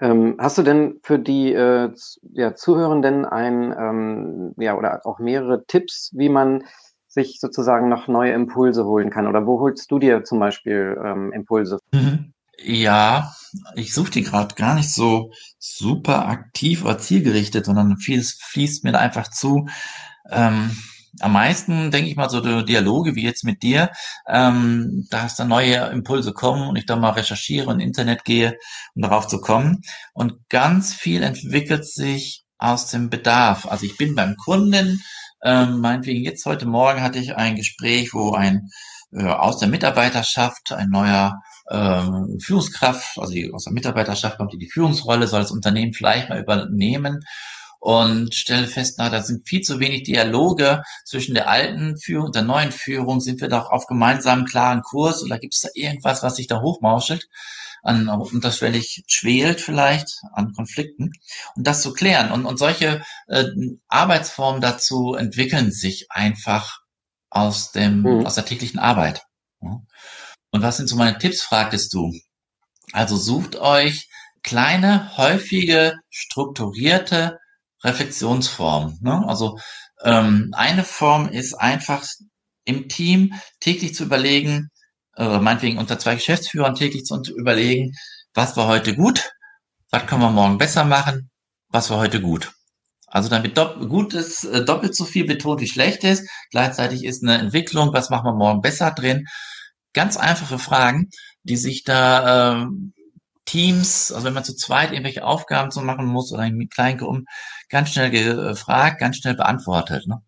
Ähm, 0.00 0.36
hast 0.38 0.58
du 0.58 0.62
denn 0.62 1.00
für 1.02 1.18
die 1.18 1.52
äh, 1.52 1.90
ja, 2.32 2.54
Zuhörenden 2.54 3.24
ein, 3.24 3.74
ähm, 3.78 4.54
ja, 4.58 4.76
oder 4.76 5.06
auch 5.06 5.18
mehrere 5.18 5.64
Tipps, 5.66 6.10
wie 6.14 6.30
man 6.30 6.64
sich 7.06 7.38
sozusagen 7.40 7.88
noch 7.88 8.08
neue 8.08 8.32
Impulse 8.32 8.84
holen 8.84 9.10
kann? 9.10 9.26
Oder 9.26 9.46
wo 9.46 9.60
holst 9.60 9.90
du 9.90 9.98
dir 9.98 10.24
zum 10.24 10.38
Beispiel 10.38 10.98
ähm, 11.04 11.32
Impulse? 11.32 11.78
Mhm. 11.92 12.32
Ja, 12.62 13.32
ich 13.74 13.94
suche 13.94 14.10
die 14.10 14.22
gerade 14.22 14.54
gar 14.54 14.74
nicht 14.74 14.92
so 14.92 15.32
super 15.58 16.28
aktiv 16.28 16.84
oder 16.84 16.98
zielgerichtet, 16.98 17.64
sondern 17.64 17.96
vieles 17.96 18.38
fließt 18.42 18.84
mir 18.84 18.92
da 18.92 18.98
einfach 18.98 19.28
zu. 19.28 19.66
Ähm, 20.30 20.70
am 21.18 21.32
meisten 21.32 21.90
denke 21.90 22.08
ich 22.08 22.16
mal 22.16 22.30
so 22.30 22.40
Dialoge 22.62 23.14
wie 23.16 23.24
jetzt 23.24 23.44
mit 23.44 23.62
dir, 23.62 23.90
ähm, 24.28 25.06
da 25.10 25.28
neue 25.44 25.76
Impulse 25.88 26.32
kommen 26.32 26.68
und 26.68 26.76
ich 26.76 26.86
da 26.86 26.96
mal 26.96 27.10
recherchiere 27.10 27.68
und 27.68 27.80
Internet 27.80 28.24
gehe, 28.24 28.56
um 28.94 29.02
darauf 29.02 29.26
zu 29.26 29.40
kommen. 29.40 29.82
Und 30.12 30.48
ganz 30.48 30.94
viel 30.94 31.22
entwickelt 31.22 31.86
sich 31.86 32.44
aus 32.58 32.86
dem 32.86 33.10
Bedarf. 33.10 33.66
Also 33.66 33.86
ich 33.86 33.96
bin 33.96 34.14
beim 34.14 34.36
Kunden, 34.36 35.02
ähm, 35.42 35.80
meinetwegen 35.80 36.22
jetzt 36.22 36.44
heute 36.46 36.66
Morgen 36.66 37.02
hatte 37.02 37.18
ich 37.18 37.34
ein 37.34 37.56
Gespräch, 37.56 38.12
wo 38.12 38.32
ein 38.32 38.68
äh, 39.12 39.24
aus 39.24 39.58
der 39.58 39.68
Mitarbeiterschaft 39.68 40.72
ein 40.72 40.90
neuer 40.90 41.40
ähm, 41.70 42.38
Führungskraft, 42.40 43.18
also 43.18 43.34
aus 43.52 43.64
der 43.64 43.72
Mitarbeiterschaft 43.72 44.36
kommt 44.36 44.52
die 44.52 44.70
Führungsrolle, 44.70 45.26
soll 45.26 45.40
das 45.40 45.50
Unternehmen 45.50 45.92
vielleicht 45.92 46.28
mal 46.28 46.40
übernehmen 46.40 47.20
und 47.80 48.34
stelle 48.34 48.66
fest, 48.66 48.96
na, 48.98 49.08
da 49.08 49.22
sind 49.22 49.48
viel 49.48 49.62
zu 49.62 49.80
wenig 49.80 50.04
Dialoge 50.04 50.82
zwischen 51.04 51.34
der 51.34 51.48
alten 51.48 51.98
Führung 51.98 52.26
und 52.26 52.34
der 52.34 52.42
neuen 52.42 52.72
Führung. 52.72 53.20
Sind 53.20 53.40
wir 53.40 53.48
doch 53.48 53.70
auf 53.70 53.86
gemeinsamen 53.86 54.44
klaren 54.44 54.82
Kurs 54.82 55.22
oder 55.22 55.38
gibt 55.38 55.54
es 55.54 55.62
da 55.62 55.70
irgendwas, 55.74 56.22
was 56.22 56.36
sich 56.36 56.46
da 56.46 56.60
hochmauschelt? 56.60 57.28
an 57.82 58.08
unterschwellig 58.08 59.04
schwelt 59.06 59.60
vielleicht 59.60 60.20
an 60.32 60.52
Konflikten 60.52 61.12
und 61.56 61.66
das 61.66 61.82
zu 61.82 61.92
klären. 61.92 62.30
Und, 62.30 62.44
und 62.44 62.58
solche 62.58 63.02
äh, 63.28 63.44
Arbeitsformen 63.88 64.60
dazu 64.60 65.14
entwickeln 65.14 65.72
sich 65.72 66.10
einfach 66.10 66.80
aus 67.30 67.72
dem, 67.72 68.02
mhm. 68.02 68.26
aus 68.26 68.34
der 68.34 68.44
täglichen 68.44 68.78
Arbeit. 68.78 69.22
Ja. 69.62 69.80
Und 70.50 70.62
was 70.62 70.76
sind 70.76 70.88
so 70.88 70.96
meine 70.96 71.18
Tipps, 71.18 71.42
fragtest 71.42 71.94
du? 71.94 72.12
Also 72.92 73.16
sucht 73.16 73.56
euch 73.56 74.10
kleine, 74.42 75.16
häufige, 75.16 75.94
strukturierte 76.10 77.38
Reflexionsformen. 77.84 78.98
Ne? 79.00 79.24
Also 79.26 79.58
ähm, 80.02 80.50
eine 80.54 80.84
Form 80.84 81.28
ist 81.28 81.54
einfach 81.54 82.04
im 82.64 82.88
Team 82.88 83.34
täglich 83.60 83.94
zu 83.94 84.04
überlegen, 84.04 84.70
äh, 85.16 85.38
meinetwegen 85.38 85.78
unter 85.78 85.98
zwei 85.98 86.14
Geschäftsführern 86.14 86.74
täglich 86.74 87.04
zu 87.04 87.20
überlegen, 87.36 87.92
was 88.34 88.56
war 88.56 88.66
heute 88.68 88.94
gut, 88.94 89.32
was 89.90 90.06
können 90.06 90.22
wir 90.22 90.30
morgen 90.30 90.58
besser 90.58 90.84
machen, 90.84 91.30
was 91.68 91.90
war 91.90 91.98
heute 91.98 92.20
gut. 92.20 92.52
Also 93.06 93.28
damit 93.28 93.58
dopp 93.58 93.80
gut 93.88 94.14
ist, 94.14 94.44
äh, 94.44 94.64
doppelt 94.64 94.94
so 94.94 95.04
viel 95.04 95.26
betont 95.26 95.60
wie 95.60 95.66
schlecht 95.66 96.04
ist. 96.04 96.28
Gleichzeitig 96.52 97.04
ist 97.04 97.24
eine 97.24 97.38
Entwicklung, 97.38 97.92
was 97.92 98.08
machen 98.08 98.26
wir 98.26 98.34
morgen 98.34 98.60
besser 98.60 98.92
drin. 98.92 99.26
Ganz 99.92 100.16
einfache 100.16 100.60
Fragen, 100.60 101.10
die 101.42 101.56
sich 101.56 101.82
da 101.82 102.62
äh, 102.62 102.66
Teams, 103.50 104.12
also 104.12 104.24
wenn 104.26 104.34
man 104.34 104.44
zu 104.44 104.54
zweit 104.54 104.92
irgendwelche 104.92 105.24
Aufgaben 105.24 105.72
so 105.72 105.80
machen 105.80 106.06
muss 106.06 106.32
oder 106.32 106.44
in 106.44 106.68
kleinen 106.68 106.98
Gruppen, 106.98 107.26
ganz 107.68 107.90
schnell 107.90 108.10
gefragt, 108.10 109.00
ganz 109.00 109.16
schnell 109.16 109.34
beantwortet. 109.34 110.06
Ne? 110.06 110.22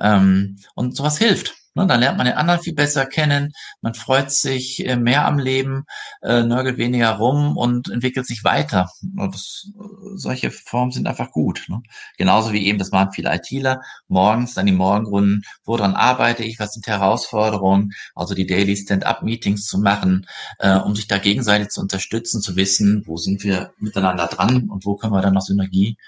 Ähm, 0.00 0.56
und 0.74 0.96
sowas 0.96 1.16
hilft. 1.16 1.54
Ne, 1.76 1.86
dann 1.86 2.00
lernt 2.00 2.16
man 2.16 2.24
den 2.24 2.36
anderen 2.36 2.60
viel 2.62 2.72
besser 2.72 3.04
kennen, 3.04 3.52
man 3.82 3.92
freut 3.92 4.30
sich 4.30 4.86
äh, 4.86 4.96
mehr 4.96 5.26
am 5.26 5.38
Leben, 5.38 5.84
äh, 6.22 6.42
nörgelt 6.42 6.78
weniger 6.78 7.10
rum 7.10 7.58
und 7.58 7.90
entwickelt 7.90 8.26
sich 8.26 8.44
weiter. 8.44 8.88
Das, 9.02 9.70
solche 10.14 10.50
Formen 10.50 10.90
sind 10.90 11.06
einfach 11.06 11.30
gut. 11.32 11.66
Ne? 11.68 11.82
Genauso 12.16 12.54
wie 12.54 12.66
eben, 12.66 12.78
das 12.78 12.92
machen 12.92 13.12
viele 13.12 13.30
ITler, 13.34 13.82
morgens 14.08 14.54
dann 14.54 14.64
die 14.64 14.72
Morgenrunden, 14.72 15.42
woran 15.66 15.94
arbeite 15.94 16.44
ich, 16.44 16.58
was 16.58 16.72
sind 16.72 16.86
Herausforderungen, 16.86 17.92
also 18.14 18.34
die 18.34 18.46
Daily 18.46 18.74
Stand-up-Meetings 18.74 19.66
zu 19.66 19.78
machen, 19.78 20.26
äh, 20.58 20.76
um 20.78 20.96
sich 20.96 21.08
da 21.08 21.18
gegenseitig 21.18 21.68
zu 21.68 21.82
unterstützen, 21.82 22.40
zu 22.40 22.56
wissen, 22.56 23.02
wo 23.04 23.18
sind 23.18 23.44
wir 23.44 23.72
miteinander 23.76 24.28
dran 24.28 24.70
und 24.70 24.86
wo 24.86 24.96
können 24.96 25.12
wir 25.12 25.20
dann 25.20 25.34
noch 25.34 25.42
Synergie 25.42 25.98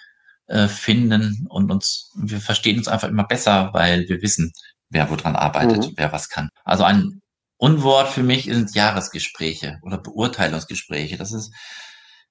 äh, 0.47 0.67
finden 0.67 1.47
und 1.51 1.71
uns, 1.71 2.11
wir 2.17 2.41
verstehen 2.41 2.79
uns 2.79 2.89
einfach 2.89 3.09
immer 3.09 3.25
besser, 3.25 3.69
weil 3.75 4.09
wir 4.09 4.23
wissen, 4.23 4.55
wer 4.91 5.11
woran 5.11 5.37
arbeitet, 5.37 5.89
mhm. 5.89 5.93
wer 5.97 6.13
was 6.13 6.29
kann. 6.29 6.49
Also 6.65 6.85
ein 6.85 7.21
Unwort 7.57 8.09
für 8.09 8.23
mich 8.23 8.45
sind 8.45 8.75
Jahresgespräche 8.75 9.79
oder 9.83 9.99
Beurteilungsgespräche. 9.99 11.17
Das 11.17 11.33
ist, 11.33 11.53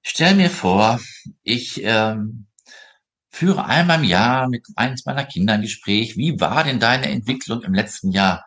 stell 0.02 0.34
mir 0.34 0.50
vor, 0.50 1.00
ich 1.42 1.82
ähm, 1.84 2.46
führe 3.30 3.66
einmal 3.66 3.98
im 3.98 4.04
Jahr 4.04 4.48
mit 4.48 4.66
eines 4.76 5.04
meiner 5.04 5.24
Kinder 5.24 5.54
ein 5.54 5.62
Gespräch. 5.62 6.16
Wie 6.16 6.40
war 6.40 6.64
denn 6.64 6.80
deine 6.80 7.10
Entwicklung 7.10 7.62
im 7.62 7.74
letzten 7.74 8.10
Jahr? 8.10 8.44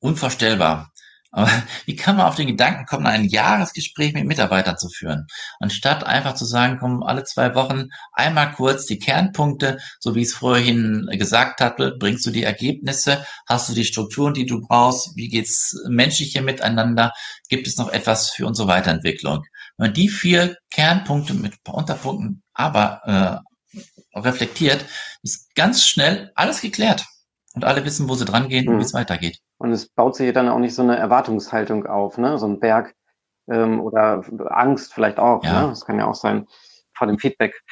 Unvorstellbar. 0.00 0.90
Aber 1.30 1.50
wie 1.86 1.96
kann 1.96 2.16
man 2.16 2.26
auf 2.26 2.36
den 2.36 2.46
Gedanken 2.46 2.86
kommen, 2.86 3.06
ein 3.06 3.24
Jahresgespräch 3.24 4.14
mit 4.14 4.26
Mitarbeitern 4.26 4.78
zu 4.78 4.88
führen? 4.88 5.26
Anstatt 5.60 6.04
einfach 6.04 6.34
zu 6.34 6.44
sagen, 6.44 6.78
komm, 6.80 7.02
alle 7.02 7.24
zwei 7.24 7.54
Wochen 7.54 7.88
einmal 8.12 8.52
kurz 8.52 8.86
die 8.86 8.98
Kernpunkte, 8.98 9.78
so 10.00 10.14
wie 10.14 10.22
ich 10.22 10.28
es 10.28 10.34
vorhin 10.34 11.08
gesagt 11.12 11.60
hatte, 11.60 11.96
bringst 11.98 12.24
du 12.26 12.30
die 12.30 12.44
Ergebnisse, 12.44 13.24
hast 13.46 13.68
du 13.68 13.74
die 13.74 13.84
Strukturen, 13.84 14.34
die 14.34 14.46
du 14.46 14.60
brauchst, 14.60 15.16
wie 15.16 15.28
geht's 15.28 15.76
menschlich 15.88 16.32
hier 16.32 16.42
miteinander, 16.42 17.12
gibt 17.48 17.66
es 17.66 17.76
noch 17.76 17.90
etwas 17.90 18.30
für 18.30 18.46
unsere 18.46 18.68
Weiterentwicklung? 18.68 19.44
Wenn 19.76 19.88
man 19.88 19.94
die 19.94 20.08
vier 20.08 20.56
Kernpunkte 20.70 21.34
mit 21.34 21.52
ein 21.52 21.62
paar 21.64 21.76
Unterpunkten 21.76 22.42
aber 22.54 23.42
äh, 23.74 24.18
reflektiert, 24.18 24.84
ist 25.22 25.54
ganz 25.54 25.84
schnell 25.84 26.32
alles 26.34 26.60
geklärt 26.60 27.04
und 27.54 27.64
alle 27.64 27.84
wissen, 27.84 28.08
wo 28.08 28.14
sie 28.14 28.24
dran 28.24 28.48
gehen 28.48 28.68
und 28.68 28.78
wie 28.78 28.84
es 28.84 28.94
weitergeht. 28.94 29.38
Und 29.58 29.72
es 29.72 29.88
baut 29.88 30.16
sich 30.16 30.32
dann 30.32 30.48
auch 30.48 30.58
nicht 30.58 30.74
so 30.74 30.82
eine 30.82 30.96
Erwartungshaltung 30.96 31.86
auf, 31.86 32.16
ne? 32.16 32.38
So 32.38 32.46
ein 32.46 32.60
Berg 32.60 32.94
ähm, 33.48 33.80
oder 33.80 34.22
Angst 34.50 34.94
vielleicht 34.94 35.18
auch. 35.18 35.44
Ja. 35.44 35.62
Ne? 35.62 35.68
Das 35.68 35.84
kann 35.84 35.98
ja 35.98 36.06
auch 36.06 36.14
sein 36.14 36.46
vor 36.94 37.06
dem 37.06 37.18
Feedback. 37.18 37.62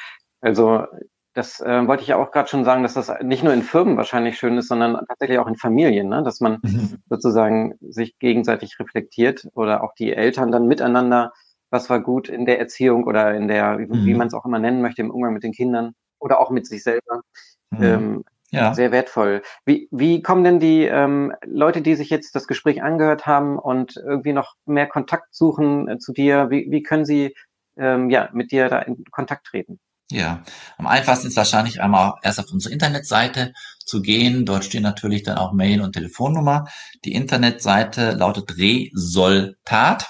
Also 0.41 0.85
das 1.33 1.59
äh, 1.59 1.87
wollte 1.87 2.01
ich 2.01 2.09
ja 2.09 2.17
auch 2.17 2.31
gerade 2.31 2.49
schon 2.49 2.65
sagen, 2.65 2.81
dass 2.81 2.95
das 2.95 3.11
nicht 3.21 3.43
nur 3.43 3.53
in 3.53 3.61
Firmen 3.61 3.95
wahrscheinlich 3.95 4.39
schön 4.39 4.57
ist, 4.57 4.67
sondern 4.67 4.99
tatsächlich 5.07 5.37
auch 5.37 5.47
in 5.47 5.55
Familien, 5.55 6.09
ne? 6.09 6.23
dass 6.23 6.39
man 6.39 6.57
mhm. 6.63 6.97
sozusagen 7.09 7.75
sich 7.79 8.17
gegenseitig 8.17 8.79
reflektiert 8.79 9.47
oder 9.53 9.83
auch 9.83 9.93
die 9.93 10.13
Eltern 10.13 10.51
dann 10.51 10.67
miteinander, 10.67 11.31
was 11.69 11.91
war 11.91 11.99
gut 11.99 12.27
in 12.27 12.45
der 12.45 12.59
Erziehung 12.59 13.03
oder 13.03 13.35
in 13.35 13.47
der, 13.47 13.77
mhm. 13.77 14.05
wie 14.05 14.15
man 14.15 14.27
es 14.27 14.33
auch 14.33 14.45
immer 14.45 14.57
nennen 14.57 14.81
möchte, 14.81 15.03
im 15.03 15.11
Umgang 15.11 15.33
mit 15.33 15.43
den 15.43 15.51
Kindern 15.51 15.93
oder 16.17 16.39
auch 16.39 16.49
mit 16.49 16.65
sich 16.65 16.81
selber. 16.81 17.21
Mhm. 17.69 17.83
Ähm, 17.83 18.23
ja. 18.51 18.73
Sehr 18.73 18.91
wertvoll. 18.91 19.41
Wie, 19.65 19.89
wie 19.91 20.21
kommen 20.21 20.43
denn 20.43 20.59
die 20.59 20.85
ähm, 20.85 21.33
Leute, 21.45 21.81
die 21.81 21.95
sich 21.95 22.09
jetzt 22.09 22.33
das 22.33 22.47
Gespräch 22.47 22.81
angehört 22.81 23.25
haben 23.25 23.59
und 23.59 23.97
irgendwie 23.97 24.33
noch 24.33 24.55
mehr 24.65 24.87
Kontakt 24.87 25.35
suchen 25.35 25.89
äh, 25.89 25.97
zu 25.97 26.13
dir, 26.13 26.49
wie, 26.49 26.67
wie 26.69 26.81
können 26.81 27.05
sie 27.05 27.35
ähm, 27.77 28.09
ja, 28.09 28.29
mit 28.33 28.51
dir 28.51 28.69
da 28.69 28.79
in 28.79 29.03
Kontakt 29.11 29.47
treten? 29.47 29.79
Ja, 30.09 30.43
am 30.77 30.87
einfachsten 30.87 31.27
ist 31.27 31.35
wahrscheinlich 31.35 31.81
einmal 31.81 32.13
erst 32.23 32.39
auf 32.39 32.45
unsere 32.53 32.73
Internetseite 32.73 33.51
zu 33.85 34.01
gehen. 34.01 34.45
Dort 34.45 34.63
stehen 34.63 34.83
natürlich 34.83 35.23
dann 35.23 35.37
auch 35.37 35.51
Mail 35.51 35.81
und 35.81 35.91
Telefonnummer. 35.93 36.65
Die 37.03 37.11
Internetseite 37.11 38.11
lautet 38.11 38.57
Resultat, 38.57 40.07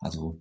also 0.00 0.40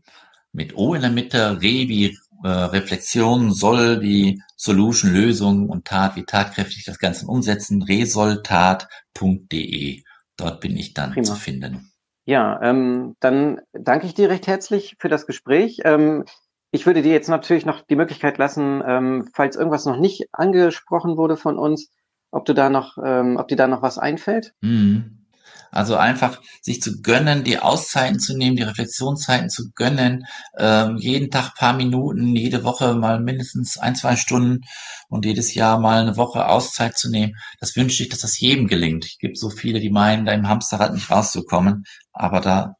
mit 0.53 0.77
O 0.77 0.93
in 0.93 1.01
der 1.01 1.11
Mitte, 1.11 1.57
Re 1.61 1.89
wie 1.89 2.17
äh, 2.43 2.47
Reflexion 2.47 3.51
soll 3.51 3.99
die 3.99 4.41
Solution, 4.55 5.13
Lösung 5.13 5.69
und 5.69 5.85
Tat, 5.85 6.15
wie 6.15 6.25
tatkräftig 6.25 6.85
das 6.85 6.99
Ganze 6.99 7.27
umsetzen, 7.27 7.81
resultat.de. 7.83 8.87
Dort 10.37 10.61
bin 10.61 10.77
ich 10.77 10.93
dann 10.93 11.11
Prima. 11.11 11.25
zu 11.25 11.35
finden. 11.35 11.91
Ja, 12.25 12.61
ähm, 12.61 13.15
dann 13.19 13.61
danke 13.71 14.05
ich 14.05 14.13
dir 14.13 14.29
recht 14.29 14.47
herzlich 14.47 14.95
für 14.99 15.09
das 15.09 15.25
Gespräch. 15.25 15.79
Ähm, 15.85 16.25
ich 16.71 16.85
würde 16.85 17.01
dir 17.01 17.13
jetzt 17.13 17.29
natürlich 17.29 17.65
noch 17.65 17.81
die 17.81 17.95
Möglichkeit 17.95 18.37
lassen, 18.37 18.83
ähm, 18.85 19.29
falls 19.33 19.55
irgendwas 19.55 19.85
noch 19.85 19.97
nicht 19.97 20.27
angesprochen 20.33 21.17
wurde 21.17 21.37
von 21.37 21.57
uns, 21.57 21.89
ob 22.31 22.45
du 22.45 22.53
da 22.53 22.69
noch, 22.69 22.97
ähm, 23.03 23.37
ob 23.37 23.47
dir 23.47 23.55
da 23.55 23.67
noch 23.67 23.81
was 23.81 23.97
einfällt. 23.97 24.53
Mhm. 24.61 25.16
Also 25.77 25.95
einfach 25.95 26.41
sich 26.59 26.81
zu 26.81 27.01
gönnen, 27.03 27.43
die 27.43 27.59
Auszeiten 27.59 28.19
zu 28.19 28.35
nehmen, 28.35 28.55
die 28.55 28.63
Reflexionszeiten 28.63 29.47
zu 29.51 29.69
gönnen, 29.75 30.25
ähm, 30.57 30.97
jeden 30.97 31.29
Tag 31.29 31.53
paar 31.53 31.73
Minuten, 31.73 32.35
jede 32.35 32.63
Woche 32.63 32.95
mal 32.95 33.19
mindestens 33.19 33.77
ein, 33.77 33.93
zwei 33.93 34.15
Stunden 34.15 34.61
und 35.07 35.23
jedes 35.23 35.53
Jahr 35.53 35.79
mal 35.79 36.01
eine 36.01 36.17
Woche 36.17 36.47
Auszeit 36.47 36.97
zu 36.97 37.11
nehmen. 37.11 37.35
Das 37.59 37.75
wünsche 37.75 38.01
ich, 38.01 38.09
dass 38.09 38.21
das 38.21 38.39
jedem 38.39 38.65
gelingt. 38.65 39.05
Es 39.05 39.19
gibt 39.19 39.37
so 39.37 39.51
viele, 39.51 39.79
die 39.79 39.91
meinen, 39.91 40.25
da 40.25 40.31
im 40.31 40.49
Hamsterrad 40.49 40.95
nicht 40.95 41.11
rauszukommen, 41.11 41.83
aber 42.11 42.41
da 42.41 42.73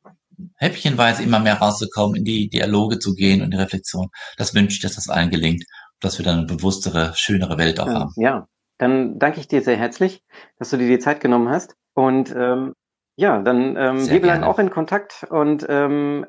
häppchenweise 0.55 1.21
immer 1.21 1.39
mehr 1.39 1.59
rauszukommen, 1.59 2.15
in 2.15 2.25
die 2.25 2.49
Dialoge 2.49 2.97
zu 2.97 3.13
gehen 3.13 3.43
und 3.43 3.51
die 3.51 3.57
Reflexion. 3.57 4.07
Das 4.37 4.55
wünsche 4.55 4.73
ich, 4.73 4.81
dass 4.81 4.95
das 4.95 5.07
allen 5.07 5.29
gelingt, 5.29 5.63
dass 5.99 6.17
wir 6.17 6.25
dann 6.25 6.39
eine 6.39 6.47
bewusstere, 6.47 7.13
schönere 7.15 7.59
Welt 7.59 7.79
auch 7.79 7.89
haben. 7.89 8.11
Ja, 8.15 8.47
dann 8.79 9.19
danke 9.19 9.39
ich 9.39 9.47
dir 9.47 9.61
sehr 9.61 9.77
herzlich, 9.77 10.23
dass 10.57 10.71
du 10.71 10.77
dir 10.77 10.87
die 10.87 10.97
Zeit 10.97 11.19
genommen 11.19 11.49
hast. 11.49 11.75
Und 11.93 12.33
ähm, 12.35 12.73
ja, 13.17 13.39
dann 13.39 13.75
ähm, 13.75 14.09
wir 14.09 14.21
bleiben 14.21 14.41
gerne. 14.41 14.47
auch 14.47 14.59
in 14.59 14.69
Kontakt 14.69 15.25
und 15.29 15.65
ähm, 15.67 16.25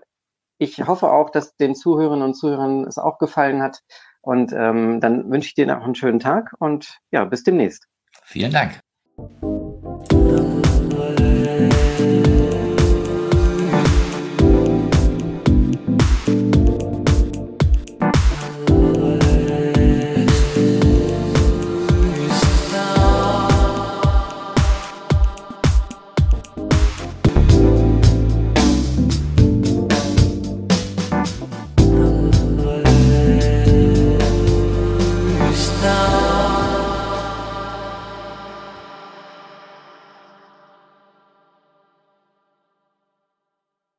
ich 0.59 0.79
hoffe 0.87 1.11
auch, 1.11 1.31
dass 1.31 1.55
den 1.57 1.75
Zuhörerinnen 1.75 2.25
und 2.25 2.35
Zuhörern 2.35 2.85
es 2.85 2.99
auch 2.99 3.19
gefallen 3.19 3.63
hat. 3.63 3.83
Und 4.21 4.53
ähm, 4.53 5.01
dann 5.01 5.31
wünsche 5.31 5.49
ich 5.49 5.55
dir 5.55 5.67
noch 5.67 5.85
einen 5.85 5.95
schönen 5.95 6.19
Tag 6.19 6.55
und 6.59 6.99
ja, 7.13 7.25
bis 7.25 7.45
demnächst. 7.45 7.87
Vielen 8.25 8.53
Dank. 8.53 8.81